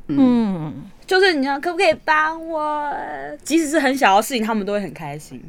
[0.07, 2.93] 嗯，就是你要可不可以帮我？
[3.43, 5.41] 即使是很小的事情，他们都会很开心。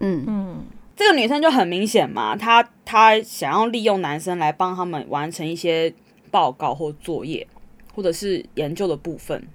[0.00, 0.64] 嗯嗯，
[0.96, 5.92] 这个女生就很明显嘛，她她想要利用男生来帮他们完成一些
[6.30, 7.46] 报告或作业，
[7.94, 9.46] 或者是研究的部分。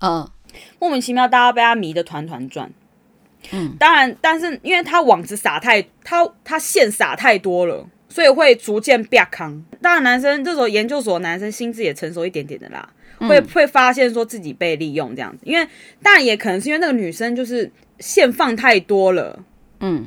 [0.00, 0.28] 嗯，
[0.78, 2.72] 莫名其妙，大家被他迷得团团转。
[3.52, 9.62] 嗯，当然，但是因为他网子撒太，他他线撒太多了，所以会逐渐变康。
[9.82, 15.42] 当然，男生这种研究所的男生心智也成熟一点点的啦，嗯、会会发现说自己被利用这样子。
[15.44, 15.68] 因为
[16.02, 19.38] 当然也可能是因为那个女生就是线放太多了，
[19.80, 20.06] 嗯，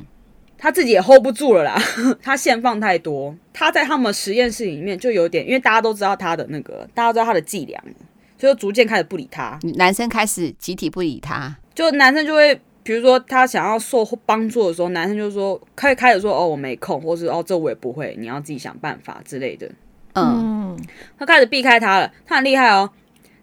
[0.58, 1.80] 他自己也 hold 不住了啦。
[2.20, 7.80] 他线放太多，他在他们实验室里面就有点，因为大家都知道他的那个，大家都知道他的伎俩，
[8.36, 12.60] 就逐渐开始不理他，男生开始集体不理他，就男生就会。
[12.88, 19.70] 比如说他想要受帮助的时候，男生就说可以开始说哦，我没空，或是哦，这我也不会，你要自己想办法之类的。
[20.14, 20.74] 嗯，
[21.18, 22.88] 他开始避开他了，他很厉害哦，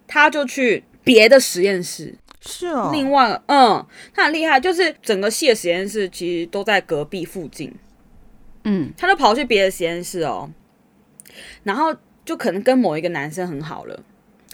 [0.08, 2.16] 他就去别的实验室。
[2.40, 7.72] 是哦，另外，嗯，他很厉害，就是整个系的实验室其实都在隔壁附近。
[8.64, 10.50] 嗯，他就跑去别的实验室哦，
[11.62, 14.02] 然后就可能跟某一个男生很好了，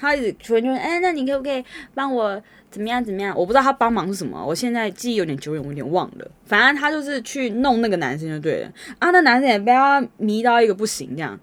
[0.02, 2.42] 他一直说就说，哎，那你可不可以帮我？
[2.72, 3.04] 怎么样？
[3.04, 3.36] 怎么样？
[3.36, 6.30] 我不知道他帮忙是什么，我现在记忆有点久远，我有点忘了。
[6.46, 11.38] 反正他就是去弄那个男生就对了啊，那男生也被他迷到一个不行这样。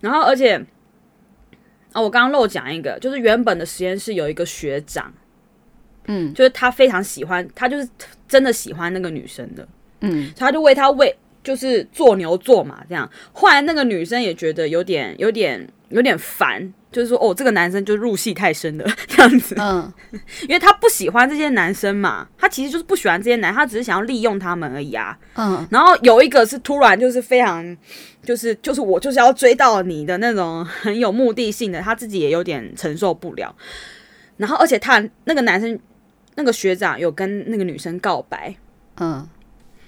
[0.00, 0.56] 然后而且
[1.92, 5.10] 啊，我刚刚漏讲一个，就是原本的实验室有一个学长，
[6.06, 7.88] 嗯，就是他非常喜欢，他就是
[8.28, 9.66] 真的喜欢那个女生的，
[10.02, 13.08] 嗯，所以他就为他为就是做牛做马这样。
[13.32, 16.72] 后来那个女生也觉得有点有点有点烦。
[16.90, 19.56] 就是说，哦，这个男生就入戏太深了， 这样子。
[19.58, 19.92] 嗯，
[20.46, 25.18] 因为他不喜欢这些男生嘛，他其实就是不喜欢这些男生，他只是想要利用他们而已啊。
[25.34, 27.76] 嗯，然后有一个是突然就是非常，
[28.22, 33.52] 就是就是我就是要追到你的那种 很有目的性的，他自己也有点承受不了。
[34.36, 35.76] 然后，而且他那个男生
[36.36, 38.54] 那个学长有跟那个女生告白，
[39.00, 39.28] 嗯，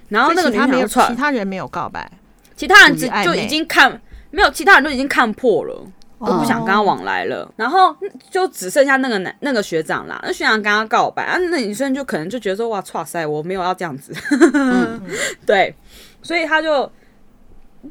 [0.09, 2.11] 然后那个女生没有，其他人没有告白，
[2.57, 5.87] 其他人只就已经看没有，其他人都已经看破了。
[6.19, 7.95] 都不想跟他往来了，然后
[8.31, 10.19] 就只剩下那个男那个学长啦。
[10.23, 14.14] 那学长跟他告白啊，那女生就可能就觉得说哇，哇塞，我没有要这样子。
[14.55, 14.99] 嗯、
[15.45, 15.75] 对，
[16.23, 16.90] 所以他就，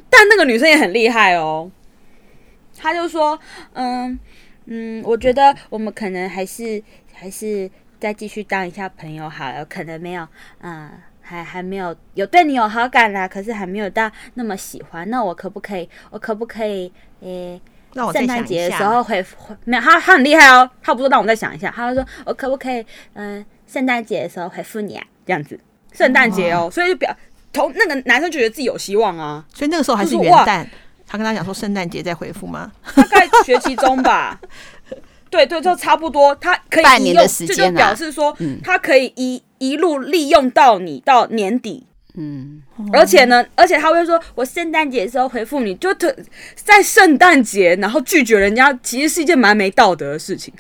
[0.10, 1.70] 但那个女生也很厉害哦。
[2.76, 3.38] 他就说，
[3.74, 4.18] 嗯
[4.66, 6.82] 嗯，我觉得我们可能还是
[7.14, 10.28] 还是再继续当一下朋友好了，可能没有，
[10.62, 10.90] 嗯，
[11.26, 15.10] 还还没有有对你有好感啦，可是还没有到那么喜欢。
[15.10, 15.90] 那我可不可以？
[16.12, 16.92] 我可不可以？
[17.22, 17.62] 诶、欸？
[18.14, 20.70] 圣诞节的时候回回没有他，他很厉害哦。
[20.84, 25.04] 他不说让我再想一下，他就说我可不可以嗯，圣诞节的时候回复你啊？
[25.26, 25.58] 这样子，
[25.94, 27.16] 圣诞节哦，所以就表
[27.54, 29.46] 同那个男生觉得自己有希望啊。
[29.54, 30.68] 所以那个时候还是元旦，
[31.08, 32.70] 他跟他讲说圣诞节再回复吗？
[32.98, 34.40] 大概学期中吧。
[35.32, 36.36] 对对，就差不多。
[36.36, 41.88] 他可以半年的时间，这就表示说他可以一一路利用到你到年底。
[42.18, 42.64] 嗯，
[42.94, 46.16] 而且呢，而且他会说，我圣诞节的时候回复你，就特
[46.56, 50.54] 在圣诞节，然后拒绝人家，其实是一件蛮没道德的事情。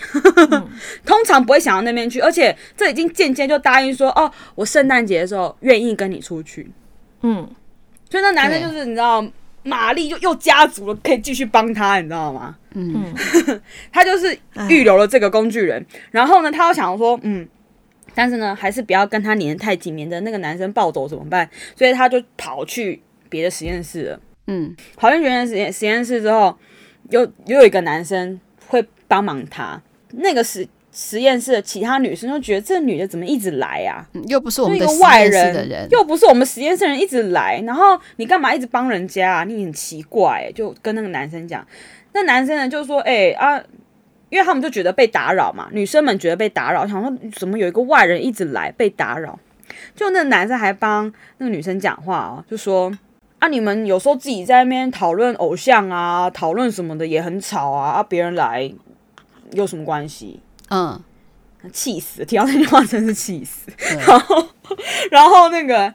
[0.51, 0.69] 嗯、
[1.05, 6.69] 通常不会想到那边去，而且这已经渐渐就答应说，哦，我圣诞节的时候愿意跟你出去。
[7.21, 7.49] 嗯，
[8.09, 9.25] 所以那男生就是你知道，
[9.63, 12.53] 马力就又加足了，可以继续帮他，你知道吗？
[12.73, 13.13] 嗯，
[13.93, 17.47] 他就是预留了这个工具人，然后呢，他又想说，嗯。
[18.15, 21.47] 但是呢，还是不要跟他黏太紧，免得那个男生暴走怎么办？
[21.75, 24.19] 所以他就跑去别的实验室了。
[24.47, 26.57] 嗯，跑去别的实验实验室之后，
[27.09, 29.81] 又又有一个男生会帮忙他。
[30.11, 34.21] 那个实实验室的其他女生就觉得这女的怎么一直来呀、啊？
[34.27, 39.43] 又不是我们的外人，又不是我们实验室的人一直来，然后你干嘛一直帮人家啊？
[39.43, 41.67] 你很奇怪、欸，就跟那个男生讲。
[42.13, 43.63] 那男生呢就说：“哎、欸、啊。”
[44.29, 49.37] 因为他们就觉得被打扰嘛，女生们觉得被打扰，想说怎么有一个外人一直来被打扰，
[49.95, 52.91] 就那个男生还帮那个女生讲话哦，就说
[53.39, 58.73] 啊，你们有时候自己在那边讨论偶像啊，讨论什么的也很吵啊，啊，别人来
[59.51, 60.39] 有什么关系？
[60.69, 60.99] 嗯，
[61.71, 62.25] 气死！
[62.25, 63.69] 听到那句话真是气死。
[63.77, 64.47] 嗯、然后，
[65.11, 65.93] 然后那个，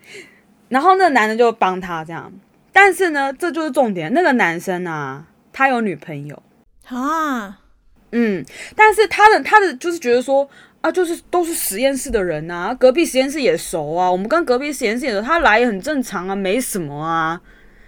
[0.68, 2.30] 然后那个男的就帮他这样，
[2.72, 6.42] 但是呢，这就是重点，那个男生啊，他有女朋友
[6.86, 7.59] 啊。
[8.12, 8.44] 嗯，
[8.74, 10.48] 但是他的他的就是觉得说
[10.80, 17.40] 啊，就是都是实验室的人呐、啊，隔壁实验室也熟啊，我们跟隔壁实验室也熟，他来也很正常啊，没什么啊。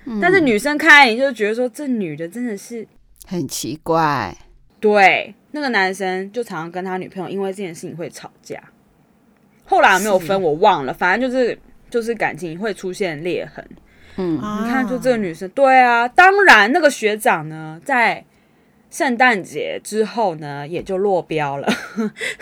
[0.04, 2.87] 嗯、但是女生看你就觉得说，这女的真的是
[3.26, 4.37] 很奇怪。
[4.78, 8.62] 对，那个男生就常常跟他女朋友因为这件事情会吵架，
[9.64, 11.58] 后来有没有分我忘了，反正就是
[11.90, 13.64] 就是感情会出现裂痕。
[14.16, 18.24] 嗯，你看，就这个女生，对啊，当然那个学长呢，在。
[18.92, 21.66] 圣诞节之后呢，也就落标了，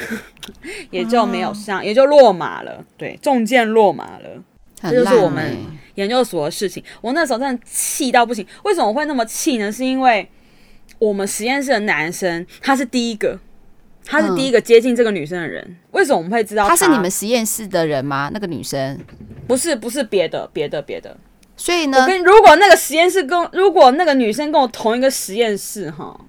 [0.91, 2.85] 也就没有上，也就落马了。
[2.97, 4.43] 对，中箭落马了，
[4.83, 5.57] 这就是我们
[5.95, 6.83] 研究所的事情。
[7.01, 8.45] 我那时候真的气到不行。
[8.65, 9.71] 为什么会那么气呢？
[9.71, 10.29] 是因为
[10.99, 13.39] 我们实验室的男生他是第一个，
[14.05, 15.65] 他是第一个接近这个女生的人。
[15.65, 16.71] 嗯、为什么我们会知道他？
[16.71, 18.29] 他是你们实验室的人吗？
[18.35, 18.99] 那个女生
[19.47, 21.17] 不是，不是别的，别的，别的。
[21.57, 26.21] 所以呢，跟如果那个实验室跟如果那个女生跟我同一个实验室，哈。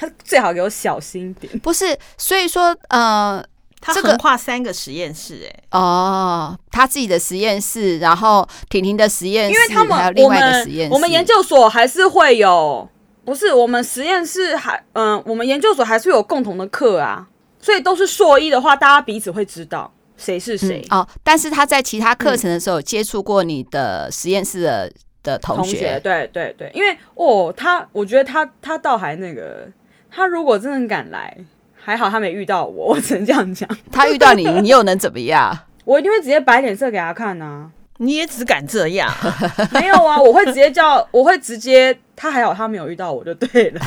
[0.00, 3.44] 他最好给我小心点，不是，所以说，呃，
[3.82, 12.88] 他横跨三个实验室，哎，哦，他自己的实验室，然后婷婷的实验室，因为他们还有另外一个实验室，我们研究所还是会有
[13.26, 17.28] 不是，我们实验室还嗯、呃，我们研究所还是有共同的课啊，
[17.60, 21.08] 所以都是硕一的话，大家彼此会知道谁是谁、嗯、哦。
[21.22, 24.90] 但是他在其他课程的时候接触过你的实验室的
[25.22, 29.68] 的同学，同学对对对，因为哦，他我觉得他他倒还那个，
[30.10, 31.36] 他如果真的敢来，
[31.74, 33.68] 还好他没遇到我， 我只能这样讲。
[33.92, 35.56] 他遇到你， 你又能怎么样？
[35.84, 37.70] 我一定会直接摆脸色给他看呐、啊。
[37.98, 39.12] 你也只敢这样？
[39.72, 43.80] 没有啊，我会直接叫，我会直接，他还好，他没有遇到我就对了。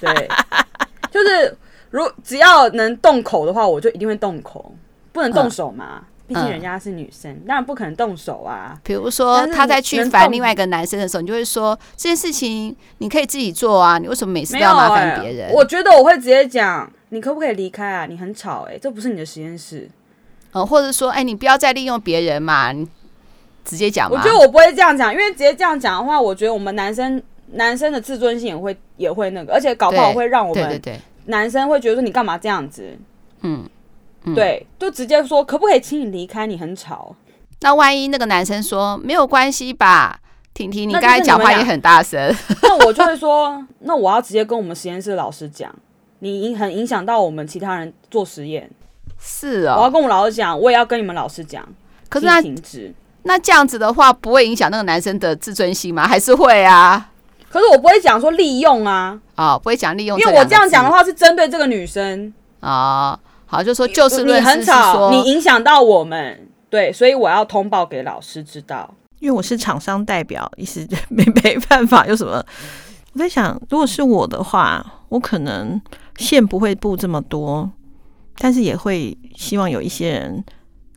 [0.00, 0.28] 对，
[1.10, 1.56] 就是
[1.90, 4.74] 如只要能动口的话，我就一定会动口，
[5.12, 8.78] 不能动手嘛，毕、嗯、竟人家是女生，当然不可能动手啊。
[8.82, 15.54] 比如说他在去烦另外一个男生的时候，你就会说这件事情你可以自己做啊，你为什么每次都要麻烦别人、欸？
[15.54, 18.06] 我觉得我会直接讲，你可不可以离开啊？
[18.06, 19.88] 你很吵哎、欸，这不是你的实验室。
[20.52, 22.72] 嗯，或者说，哎、欸，你不要再利用别人嘛。
[22.72, 22.88] 你
[23.64, 27.20] 直接讲，我觉得我不会这样讲，因为直接这样讲的话，我觉得我们男生
[27.52, 30.82] 男生的自尊心也会也会那个，而且搞不好会让我们
[31.26, 32.96] 男生会觉得说你干嘛这样子，
[33.40, 33.66] 嗯，
[34.32, 37.14] 对，就直接说可不可以请你离开，你很吵。
[37.60, 40.20] 那万一那个男生说没有关系吧，
[40.52, 45.74] 婷婷，你刚才讲话也很大声，那我就会说，那我要直接跟我们实验室的老师讲，
[46.18, 48.70] 你影很影响到我们其他人做实验，
[49.18, 51.66] 是啊、哦，我要跟我们老师讲，我也要跟你们老师讲，
[52.08, 52.92] 可是他停止。
[53.22, 56.06] 那这样子的话，不会影响那个男生的自尊心吗？
[56.06, 57.10] 还是会啊？
[57.48, 63.20] 可是我不会讲说利用啊，哦，不会讲利用，因为我这样讲的话是针对这个女生啊、哦。
[63.54, 68.94] 好，就说就事论事，你很吵，你影响到我们，对，所以我要通报给老师知道。
[69.20, 72.44] 因为我是厂商代表，一时没没办法，有什么？
[73.12, 75.80] 我在想，如果是我的话，我可能
[76.16, 77.70] 线不会布这么多，
[78.38, 80.44] 但是也会希望有一些人。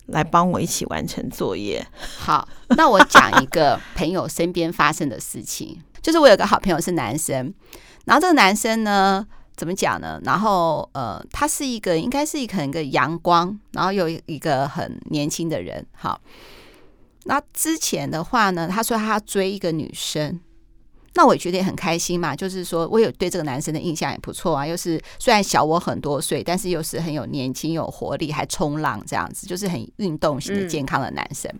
[0.08, 1.86] 来帮我一起完成作业。
[2.18, 2.47] 好，
[2.78, 7.53] 那我讲一个朋友身边发生的事情， 就是我有个好朋友是男生，
[8.05, 9.28] 然后这个男生呢，
[9.58, 10.22] 怎么讲呢？
[10.24, 15.86] 然后呃，他是一个应该是一个很个阳光，然后有一个很年轻的人。
[15.91, 16.22] 好，
[17.26, 20.39] 那之前的话呢，他说他要追一个女生。
[21.16, 31.51] 那我也觉得也很开心嘛，就是说我有对这个男生的印象也不错啊，又是虽然小我很多岁，但是又是很有年轻、有活力，还冲浪这样子，就是很运动型的健康的男生。
[31.51, 31.60] 嗯、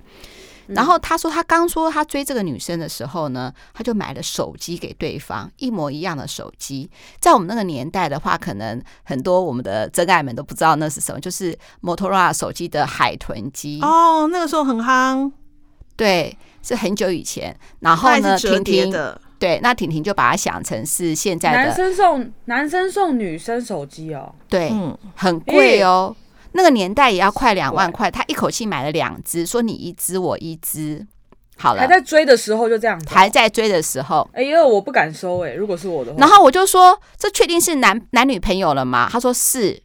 [0.68, 6.90] 然后他说他刚说他追这个女生的时候呢，他就买了手机给对方，一模一样的手机。
[7.20, 15.32] 在我们那个年代的话，可能很多我们的真爱们都不知道那是什么，就是摩托罗拉手机的海豚机哦，那个时候很夯，
[15.96, 17.58] 对，是很久以前。
[17.80, 19.22] 然后呢，婷婷的。
[19.40, 26.16] 对，那婷婷就把它想成是现在的男生送男生送女生手机哦，对，嗯，很贵哦，
[26.54, 31.06] 那个年代也要快两万块，他一口气买了两只，说你一只我一只，
[31.58, 39.08] 好了，还在追的时候就这样，还在追的时候，哎呦，我不敢收哎，如果是我的话，然后我就说，这确定是男男女朋友了吗？
[39.12, 39.82] 他说是，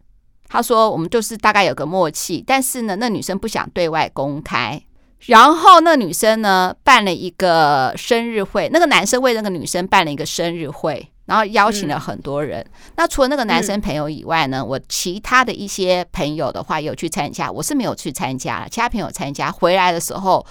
[0.49, 4.83] 他说我们就是大概有个默契，但是呢，那女生不想对外公开。
[5.27, 12.61] 然后那女生呢，办了一个生日会，那个男生为那个女生办了一个生日会，然后邀请了很多人。
[12.61, 18.67] 嗯、那除了那个男生朋友以外呢，嗯、我其他的一些朋友的话有去参加，我是没有去参加。
[18.69, 20.45] 其他朋友参加回来的时候，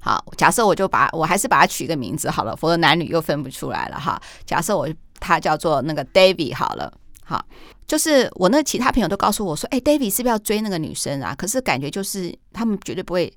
[0.00, 4.20] 好，假设我就把我还是把它取个名字好了，否则男女又分不出来了哈。
[4.44, 4.88] 假设我
[5.18, 6.92] 他叫做那个 David 好了，
[7.24, 7.44] 好，
[7.86, 11.34] 就是我那其他朋友都告诉我说，哎，David 是不是要追那个女生啊？
[11.34, 13.32] 可是感觉就是他们绝对不会。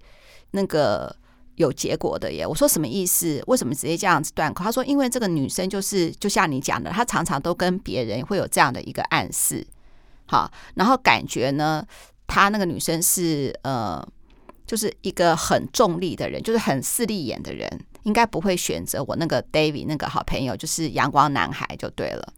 [0.51, 1.15] 那个
[1.59, 3.43] 有结果的耶，我说什么意思？
[3.47, 4.63] 为什么直接这样子断口？
[4.63, 9.67] 他说，因为这个女生就是就像你讲的，她常常都跟别人会有这样的一个暗示，
[10.25, 11.85] 好，然后感觉呢，
[12.25, 14.01] 她那个女生是呃，
[14.65, 17.69] 就是一个很重利的人，就是很势利眼的人，
[18.03, 22.33] 应该不会选择我那个 David 那个好朋友，就是阳光男孩就对了。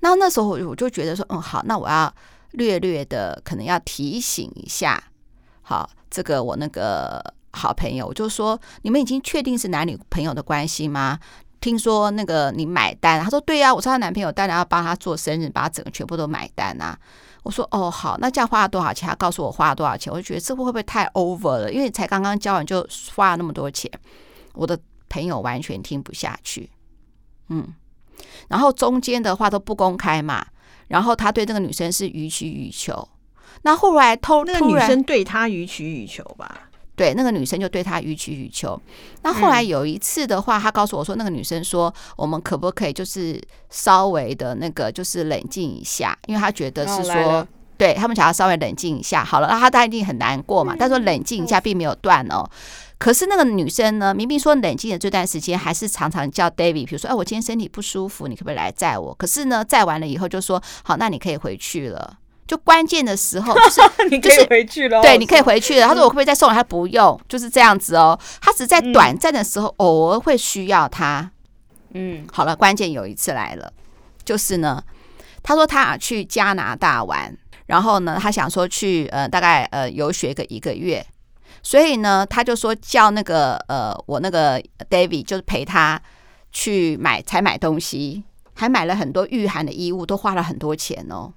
[0.00, 2.10] 那那时候我就觉得说，嗯，好，那我要
[2.52, 5.04] 略略的可能要提醒一下，
[5.60, 5.90] 好。
[6.08, 11.18] 这个我那个好朋友，我就说，你们已经确定是男女朋友的关系吗？
[11.58, 16.96] 听说那个你买单，他说对呀、啊，我是他男朋友，当然要帮他做生日，把他整个全部都买单啊。
[17.42, 19.08] 我说哦好，那这样花了多少钱？
[19.08, 21.72] 他告诉我花了多少钱，我就觉得这会不会太 over 了？
[21.72, 23.90] 因为才刚刚交完就花了那么多钱，
[24.52, 24.78] 我的
[25.08, 26.70] 朋友完全听不下去。
[27.48, 27.66] 嗯，
[28.48, 30.46] 然后中间的话都不公开嘛，
[30.88, 33.08] 然后他对这个女生是予取予求。
[33.62, 36.65] 那后来偷那个女生对他予取予求吧？
[36.96, 38.80] 对，那个女生就对他予取予求。
[39.22, 49.22] 那后来有一次的话，他告诉我说，那个女生说，我们可不可以就是稍微的那个就是冷静一下，因为他觉得是说对他们想要稍微冷静一下。
[49.22, 50.74] 好了，那他他一定很难过嘛。
[50.78, 52.48] 但说冷静一下并没有断哦。
[52.98, 59.14] 可是那个女生呢，明明说冷静的这段时间，还是常常叫 David，比如说，哎，我今天身体不舒服，你可不可以来载我？
[59.14, 62.16] 可是呢，载完了以后就说，好，那你可以回去了。
[62.46, 65.86] 就关键的时候， 就是你可以回去了，对，你可以回去了。
[65.86, 66.52] 他说我可不可以再送？
[66.52, 68.18] 他不用，就是这样子哦。
[68.40, 71.30] 他只在短暂的时候偶尔会需要他。
[71.94, 73.72] 嗯，好了，关键有一次来了，
[74.24, 74.82] 就是呢，
[75.42, 77.36] 他说他想去加拿大玩，
[77.66, 81.04] 然后呢，他想说去呃大概呃游学个一个月，
[81.62, 86.00] 所以呢，他就说叫那个呃我那个 David 就是陪他
[86.52, 88.22] 去买才买东西，
[88.54, 91.32] 还买了很多御寒的衣物，都花了很多钱哦。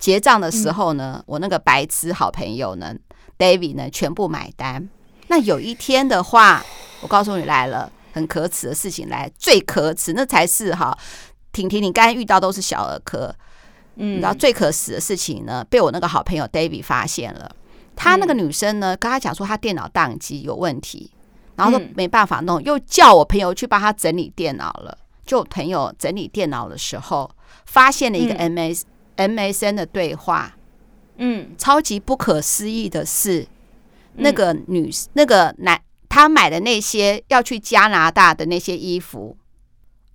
[0.00, 2.92] 结账的时候呢，我那个白痴好朋友呢
[3.38, 4.88] ，David 呢，全部买单。
[5.28, 6.64] 那有一天的话，
[7.02, 10.96] 我告诉你来了，很可耻的事情来，最可耻，那才是哈。
[11.52, 13.34] 婷婷，你刚才遇到都是小儿科，
[13.96, 17.50] 嗯，然后最可耻的事情呢，被我那个好朋友 David 发现了。
[17.94, 21.10] 他那个女生呢，跟他讲说他电脑宕机有问题，
[21.56, 24.96] 然后说没办法弄，又叫我朋友去帮他整理电脑了。
[25.26, 27.30] 就朋友整理电脑的时候，
[27.66, 28.84] 发现了一个 MS。
[29.20, 30.56] MSN 的对话，
[31.18, 33.46] 嗯，超级不可思议的是，
[34.14, 39.36] 那个女，那个男，他买的那些要去加拿大的那些衣服，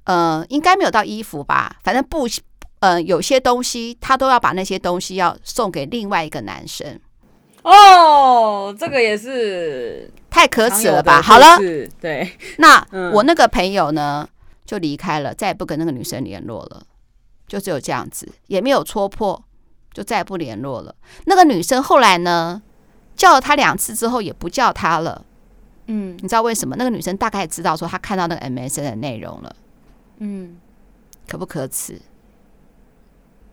[0.05, 1.77] 呃，应该没有到衣服吧？
[1.83, 2.27] 反正不，
[2.79, 6.99] 呃，有些东西他都要把那些东西要送给另外一个男生。
[7.63, 11.21] 哦，这个也是太可耻了吧？
[11.21, 11.57] 好了，
[11.99, 14.27] 对，那 我那个朋友呢，
[14.65, 16.83] 就离开了，再也不跟那个女生联络了。
[17.47, 19.43] 就只有这样子，也没有戳破，
[19.93, 20.93] 就再也不联络了。
[21.25, 22.61] 那个女生后来呢，
[23.15, 25.23] 叫了他两次之后，也不叫他了。
[25.87, 26.75] 嗯，你知道为什么？
[26.77, 29.55] 那个女生大概知道说，她看到那个 MSN 的内容了。
[30.17, 30.57] 嗯，
[31.27, 32.01] 可不可耻？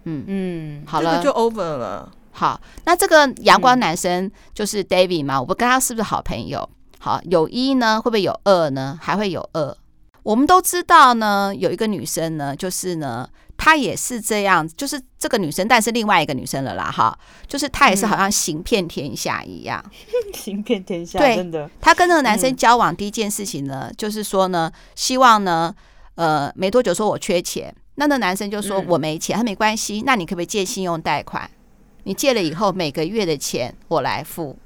[0.05, 2.11] 嗯嗯，好了，就 over 了。
[2.31, 5.39] 好，那这个阳光男生就是 David 嘛？
[5.39, 6.67] 我不跟他是不是好朋友？
[6.99, 8.99] 好，有一呢，会不会有二呢？
[9.01, 9.77] 还会有二。
[10.23, 13.29] 我们都知道呢，有一个女生呢，就是呢。
[13.65, 21.71] 她也是这样，就是这个女生，但是另外一个女生了啦，哈，就是她也是好像行骗天下一样，嗯、 行骗天下，对，真的。
[21.81, 25.73] 她跟那个男生交往第一件事情呢，嗯、就是说呢，希望呢，
[26.17, 31.49] 呃，没多久说我缺钱，那那男生就说我没钱，他没关系，那你可不可以借信用贷款？
[32.03, 34.59] 你借了以后每个月的钱我来付，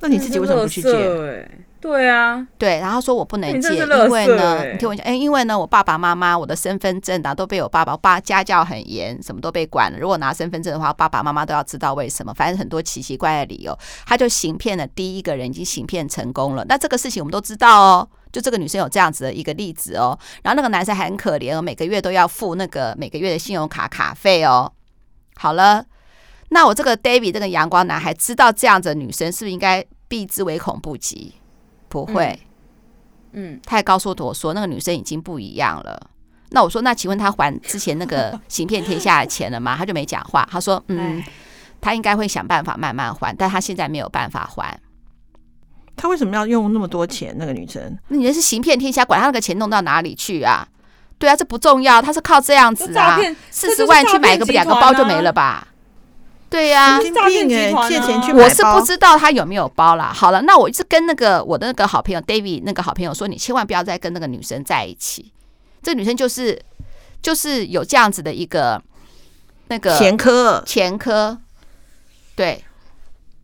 [0.00, 1.48] 那你自己为什么不去借？
[1.80, 9.96] 对啊，对，然后说我不能借，因为呢，你听我讲，哎，因为呢，我爸爸妈妈，我的身份证啊，都被我爸爸，我爸家教很严，什么都被管了。
[9.96, 16.64] 如果拿身份证的话，爸爸妈妈都要知道为什么，反正很多奇奇怪怪的理由，他就行骗了第一个人，已经行骗成功了。
[16.68, 24.72] 那这个事情我们都知道哦，就这个女生有这样子的一个例子哦，然后那个男生还很可怜哦，每个月都要付那个每个月的信用卡卡费哦。
[25.36, 25.84] 好了，
[26.50, 31.34] 那我这个 David 这个阳光男孩知道这样子的女生，是不是应该避之唯恐不及？
[31.88, 32.38] 不会，
[33.32, 36.10] 嗯，他还告诉我说那个女生已经不一样了。
[36.50, 39.76] 那我说，那请问他还之前那个行骗天下的钱了吗？
[39.76, 40.48] 他就没讲话。
[40.50, 41.22] 他说，嗯，
[41.80, 44.78] 他应该会想办法慢慢还，但他现在没有办法还。
[45.94, 47.34] 他为什么要用那么多钱？
[47.38, 50.66] 那个女生，那人是行骗天下，管他那个钱弄到哪里去啊？
[51.18, 53.18] 对啊，这不重要，他是靠这样子啊，
[53.50, 55.68] 四十万去买个两个包就没了吧？
[56.50, 57.10] 对呀、啊，借
[58.00, 60.10] 钱去，我是不知道他有没有包啦。
[60.14, 65.30] 好了，那我是跟那个我的那个好朋友 David 那个好朋友说，你千万不要再跟那个女生在一起。
[65.82, 66.58] 这女生就是
[67.20, 68.82] 就是有这样子的一个
[69.68, 71.38] 那个前科，前科。
[72.34, 72.64] 对，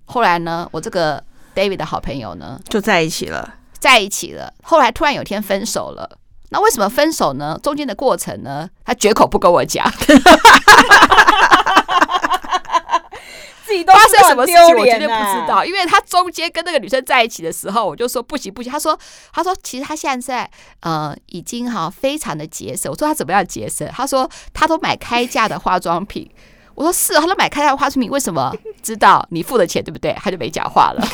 [0.06, 1.22] 后来呢，我这个
[1.54, 4.52] David 的好朋友呢就在一起了，在一起了。
[4.62, 6.18] 后来突然有一天分手了。
[6.50, 7.58] 那为什么分手呢？
[7.62, 9.84] 中间的过程呢，他绝口不跟我讲。
[13.82, 18.70] 发生什么事情我绝对不知道，因为他中间跟那个女生在一起的时候，我就说不行不行。
[18.70, 18.98] 他说
[19.32, 20.48] 他说其实他现在
[20.80, 22.92] 呃已经哈非常的节省。
[22.92, 23.88] 我说他怎么样节省？
[23.92, 26.30] 他说他都买开价的化妆品。
[26.74, 28.52] 我说是，他都买开价的化妆品，为什么？
[28.82, 30.12] 知道你付的钱对不对？
[30.20, 31.00] 他就没讲话了。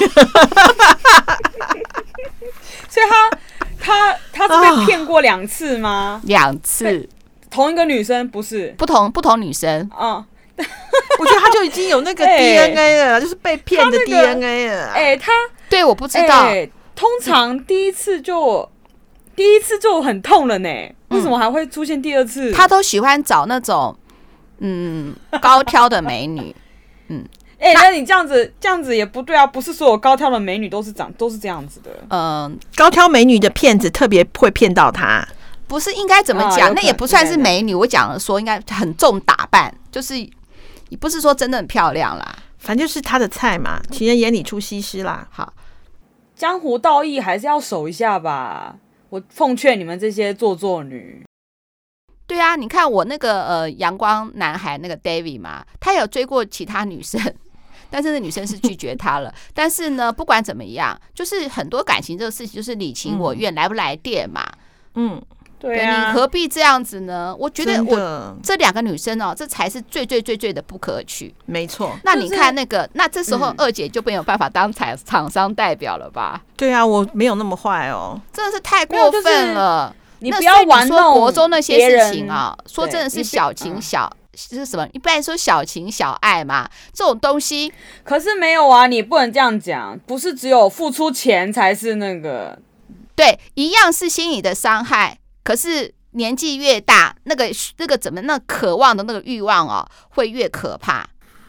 [2.88, 3.30] 所以他
[3.78, 6.20] 他他是被骗过两次吗？
[6.24, 7.08] 两次，
[7.50, 8.74] 同一个女生不是？
[8.78, 10.24] 不同不同女生嗯。
[11.18, 14.86] 我觉得他就已经有那个 DNA 了，欸、就是被骗的 DNA 了。
[14.92, 15.32] 哎、欸，他
[15.68, 16.44] 对，我不知道。
[16.46, 18.68] 欸、通常第一次就
[19.36, 22.52] 第一次就很痛了呢，嗯、为什么还会出现第二次？
[22.52, 23.96] 他都喜欢找那种
[24.58, 26.54] 嗯高挑的美女。
[27.08, 27.24] 嗯，
[27.58, 29.46] 哎、欸，那你这样子这样子也不对啊！
[29.46, 31.90] 不是所有高挑的美女都是长都是这样子的。
[32.08, 35.26] 嗯，高挑美女的骗子特别会骗到他。
[35.68, 36.70] 不是应该怎么讲？
[36.70, 37.74] 啊、那也不算是美女。
[37.74, 40.14] 我讲了说应该很重打扮，就是。
[40.90, 45.26] 也不是说真的很漂亮啦，反正就是他的菜嘛，情人眼里出西施啦。
[45.30, 45.54] 好，
[46.36, 48.76] 江湖道义还是要守一下吧。
[49.08, 51.24] 我奉劝你们这些做作女。
[52.26, 57.20] 对啊，你看我那个呃阳光男孩那个 David 嘛，他有追过其他女生，
[57.90, 59.34] 但是那女生是拒绝他了。
[59.52, 64.48] 但是呢，不管怎么样，就是很多感情这个事情就是你情我愿，嗯、来不来电嘛。
[64.94, 65.20] 嗯，
[65.60, 67.36] 对啊，你何必这样子呢？
[67.38, 71.34] 我觉得我这两个女生哦，这才是最最最最的不可取。
[71.44, 76.40] 没错，那你看那个，那这时候二姐就没有办法当厂厂商代表了吧？
[76.56, 79.94] 对啊，我没有那么坏哦，真的是太过分了。
[80.22, 82.54] 你不要玩弄国中那些事情啊！
[82.66, 84.86] 说真的是小情小是什么？
[84.92, 87.72] 一般说小情小爱嘛，这种东西。
[88.04, 92.58] 可是没有啊，你不能这样讲，不是只有付出钱才是那个。
[93.14, 95.19] 对，一样是心理的伤害。
[95.42, 101.06] 可是年纪越大，那个那个怎么那渴望的那个欲望哦，会越可怕。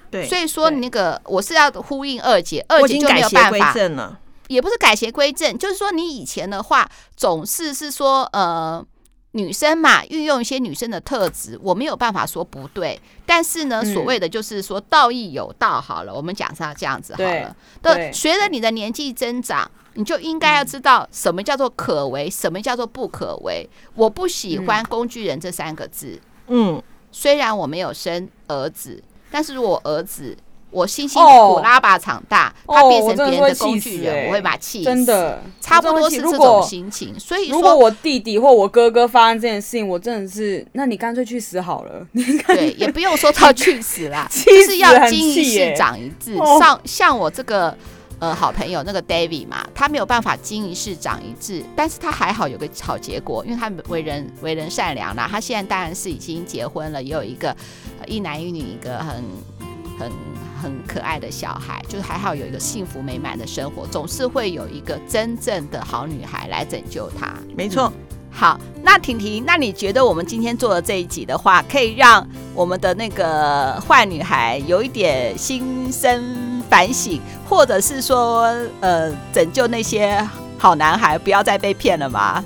[0.09, 4.17] 对，所以说那个我是要呼应二姐，二姐就没有办法。
[4.47, 6.85] 也不是改邪归正，就是说你以前的话
[7.15, 8.85] 总是是说呃
[9.31, 12.99] 女生嘛，运用一些女生的特质，我没有办法说不对。
[13.25, 17.55] 但是呢，所谓的就是说道义有道，好了，我们讲上这样子好了。
[17.81, 23.69] 对，随着你的年纪增长，你就应该要知道什么叫做可为，什么叫做不可为。
[23.95, 26.19] 我不喜欢工具人这三个字。
[26.47, 26.81] 嗯，
[27.11, 30.37] 虽然我没有生儿子，但是如果儿子。
[30.73, 34.85] 我辛辛苦苦拉拔长大，他变成别人的工具人，我会把气死。
[34.85, 37.13] 真的，差不多是这种心情。
[37.19, 42.07] 所以，如果我弟弟或我哥哥发生这件事情，我真的是，那你干脆去死好了。
[42.47, 46.37] 对，也不用说他去死啦， 就是要经一事长一智。
[46.37, 47.77] 像像我这个
[48.21, 55.27] 呃好朋友那个 David 嘛，他没有办法经一事长一智，但是他还好有个好结果，因为他为人为人善良啦。
[55.29, 57.53] 他现在当然是已经结婚了，也有一个
[58.07, 59.21] 一男一女一个很
[59.99, 60.11] 很。
[60.61, 67.33] 很可爱的小孩，就是还好有一个幸福美满的生活，总是会有一个真正的好女孩来拯救他。
[67.57, 67.91] 没错。
[67.95, 72.25] 嗯，好，那婷婷，那你觉得我们今天做的这一集的话，可以让
[72.55, 80.17] 我们的那个坏女孩有一点心生反省，或者是说，呃，拯救那些
[80.57, 82.43] 好男孩不要再被骗了吗？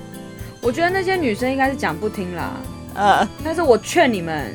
[0.60, 2.52] 我觉得那些女生应该是讲不听啦，
[2.96, 4.54] 呃，但是我劝你们，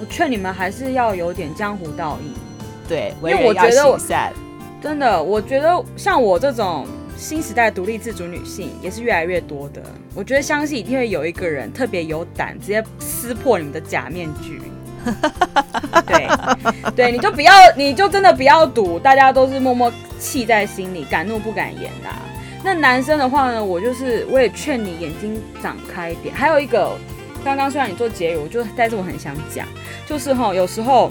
[0.00, 2.32] 我劝你们还是要有点江湖道义。
[2.88, 3.98] 对，因为我觉得我
[4.80, 6.86] 真的，我觉得像我这种
[7.16, 9.82] 新时代独立自主女性也是越来越多的。
[10.14, 14.60] 我觉得相信一定会有一个人特别有胆，直接撕破你们的假面具。
[16.06, 16.28] 对，
[16.94, 22.20] 对，你就不要，你就真的不要赌，大家都是默默气在心里，敢怒不敢言的啊。
[22.62, 26.34] 那男生的话呢，我就是我也劝你眼睛长开一点。
[26.34, 26.92] 还有一个，
[27.44, 29.66] 刚刚虽然你做结语，我就但是我很想讲，
[30.06, 31.10] 就是哈，有时候。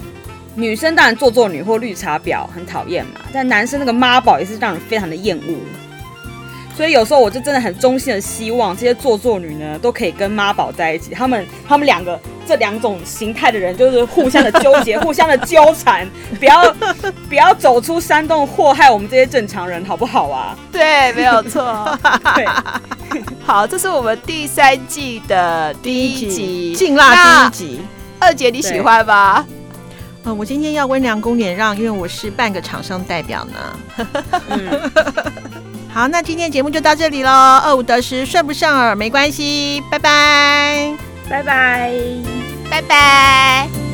[0.58, 5.54] 女生当然做作女或绿茶婊很讨厌嘛，但男生那个妈宝也是让人非常的厌恶。
[6.76, 16.06] 所以有时候我就真的很衷心的希望这些做作女呢都可以跟妈宝在一起，他们他们两个这两种形态的人就是互相的纠结，互相的纠缠，
[16.38, 16.76] 不要
[17.30, 20.56] 不要走出山洞祸害我们这些正常人，好不好啊？
[20.72, 21.98] 对，没有错。
[22.36, 22.46] 对，
[23.46, 27.82] 好，这是我们第三季的第一集，劲辣第一集。
[28.20, 29.46] 二姐你喜欢吗？
[30.26, 34.06] 嗯，我今天要温良恭俭让，因为我是半个厂商代表呢。
[34.50, 34.92] 嗯、
[35.96, 37.32] 好，那今天节目就到这里喽。
[37.32, 40.94] 二五得十，顺不顺耳没关系，拜拜，
[41.30, 41.94] 拜拜，
[42.70, 43.85] 拜拜。